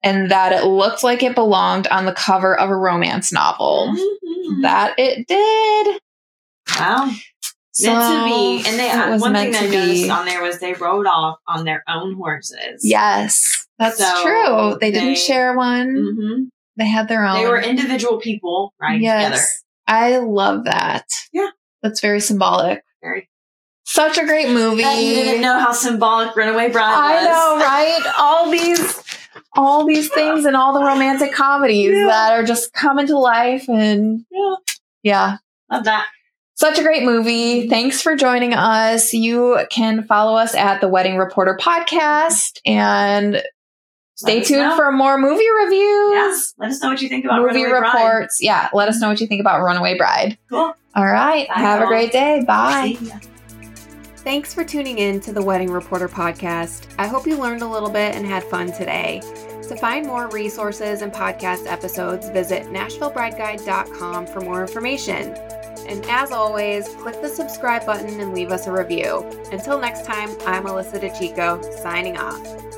and 0.03 0.31
that 0.31 0.53
it 0.53 0.65
looked 0.65 1.03
like 1.03 1.23
it 1.25 1.35
belonged 1.35 1.89
on 1.89 2.05
the 2.05 2.13
cover 2.13 2.57
of 2.59 2.71
a 2.71 2.77
romance 2.77 3.33
novel. 3.33 3.89
Mhm. 3.93 4.15
Mm. 4.47 4.63
that 4.63 4.95
it 4.99 5.27
did. 5.27 6.01
Wow. 6.79 7.11
So 7.77 7.93
Meant 7.93 8.03
to 8.05 8.25
be. 8.65 8.69
And 8.71 8.79
they 8.79 9.11
was 9.11 9.21
one 9.21 9.35
thing 9.35 9.55
I 9.55 9.61
be. 9.69 9.77
noticed 9.77 10.11
on 10.11 10.27
there 10.27 10.43
was 10.43 10.61
they 10.61 10.75
rode 10.75 11.07
off 11.07 11.39
on 11.49 11.65
their 11.65 11.83
own 11.89 12.15
horses. 12.15 12.81
Yes, 12.83 13.67
that's 13.79 13.99
So 13.99 14.23
true. 14.23 14.79
They 14.81 14.93
didn't 14.93 15.19
share 15.19 15.57
one. 15.57 15.95
hmm 15.97 16.43
They 16.77 16.87
had 16.87 17.09
their 17.09 17.25
own. 17.27 17.43
They 17.43 17.49
were 17.49 17.61
individual 17.61 18.19
people 18.19 18.73
riding 18.81 19.01
together. 19.01 19.43
I 19.89 20.19
love 20.19 20.65
that. 20.65 21.07
Yeah. 21.33 21.49
That's 21.83 22.01
very 22.01 22.21
symbolic. 22.21 22.83
Very. 23.03 23.29
Such 23.85 24.17
a 24.19 24.25
great 24.25 24.49
movie. 24.51 24.83
Bet 24.83 25.03
you 25.03 25.15
didn't 25.15 25.43
know 25.43 25.59
how 25.59 25.73
symbolic 25.73 26.35
Runaway 26.35 26.71
Bride 26.71 26.95
I 26.95 27.15
was. 27.17 27.25
know, 27.27 27.65
right? 27.65 28.13
All 28.19 28.51
these 28.51 29.03
all 29.57 29.85
these 29.85 30.09
things 30.11 30.45
and 30.47 30.57
all 30.57 30.73
the 30.73 30.81
romantic 30.85 31.33
comedies 31.33 31.91
Yeah. 31.97 32.07
that 32.07 32.33
are 32.33 32.45
just 32.45 32.73
coming 32.73 33.07
to 33.09 33.19
life 33.19 33.69
and 33.69 34.25
Yeah. 34.31 34.55
yeah. 35.03 35.37
Love 35.71 35.85
that. 35.85 36.07
Such 36.57 36.79
a 36.79 36.83
great 36.83 37.03
movie. 37.03 37.69
Thanks 37.69 38.01
for 38.01 38.15
joining 38.17 38.55
us. 38.55 39.13
You 39.13 39.59
can 39.71 40.05
follow 40.05 40.37
us 40.37 40.55
at 40.55 40.81
the 40.81 40.89
Wedding 40.89 41.17
Reporter 41.17 41.59
podcast 41.61 42.59
and 42.65 43.43
stay 44.15 44.43
tuned 44.43 44.61
know. 44.71 44.77
for 44.77 44.93
more 44.93 45.19
movie 45.19 45.45
reviews. 45.65 46.13
Yes. 46.13 46.55
Let 46.59 46.71
us 46.71 46.81
know 46.83 46.91
what 46.91 47.03
you 47.03 47.09
think 47.09 47.25
about 47.25 47.41
movie 47.43 47.65
Runaway 47.65 47.81
Bride. 47.81 48.05
reports. 48.05 48.39
Yeah, 48.41 48.69
let 48.73 48.89
us 48.89 49.01
know 49.01 49.09
what 49.09 49.21
you 49.21 49.27
think 49.27 49.41
about 49.41 49.63
Runaway 49.63 49.97
Bride. 49.99 50.39
Cool. 50.49 50.75
All 50.95 51.07
right. 51.07 51.49
Bye, 51.49 51.55
Have 51.55 51.81
a 51.81 51.83
y'all. 51.83 51.89
great 51.89 52.13
day. 52.13 52.45
Bye. 52.47 52.95
See 52.99 53.07
ya. 53.09 53.17
Thanks 54.19 54.55
for 54.55 54.65
tuning 54.65 54.99
in 54.99 55.21
to 55.21 55.33
the 55.33 55.43
Wedding 55.43 55.71
Reporter 55.71 56.09
podcast. 56.09 56.87
I 56.99 57.07
hope 57.09 57.27
you 57.27 57.37
learned 57.37 57.61
a 57.63 57.69
little 57.69 57.91
bit 57.91 58.15
and 58.15 58.25
had 58.25 58.43
fun 58.45 58.69
today. 58.73 59.21
To 59.69 59.77
find 59.77 60.07
more 60.07 60.29
resources 60.29 61.03
and 61.03 61.13
podcast 61.13 61.67
episodes, 61.67 62.31
visit 62.31 62.63
NashvilleBrideGuide.com 62.69 64.27
for 64.29 64.41
more 64.41 64.63
information. 64.63 65.35
And 65.87 66.05
as 66.07 66.33
always, 66.33 66.89
click 66.89 67.21
the 67.21 67.29
subscribe 67.29 67.87
button 67.87 68.21
and 68.21 68.35
leave 68.35 68.51
us 68.51 68.67
a 68.67 68.73
review. 68.73 69.25
Until 69.53 69.79
next 69.79 70.05
time, 70.05 70.31
I'm 70.47 70.65
Alyssa 70.65 71.01
DeChico, 71.01 71.63
signing 71.81 72.17
off. 72.17 72.74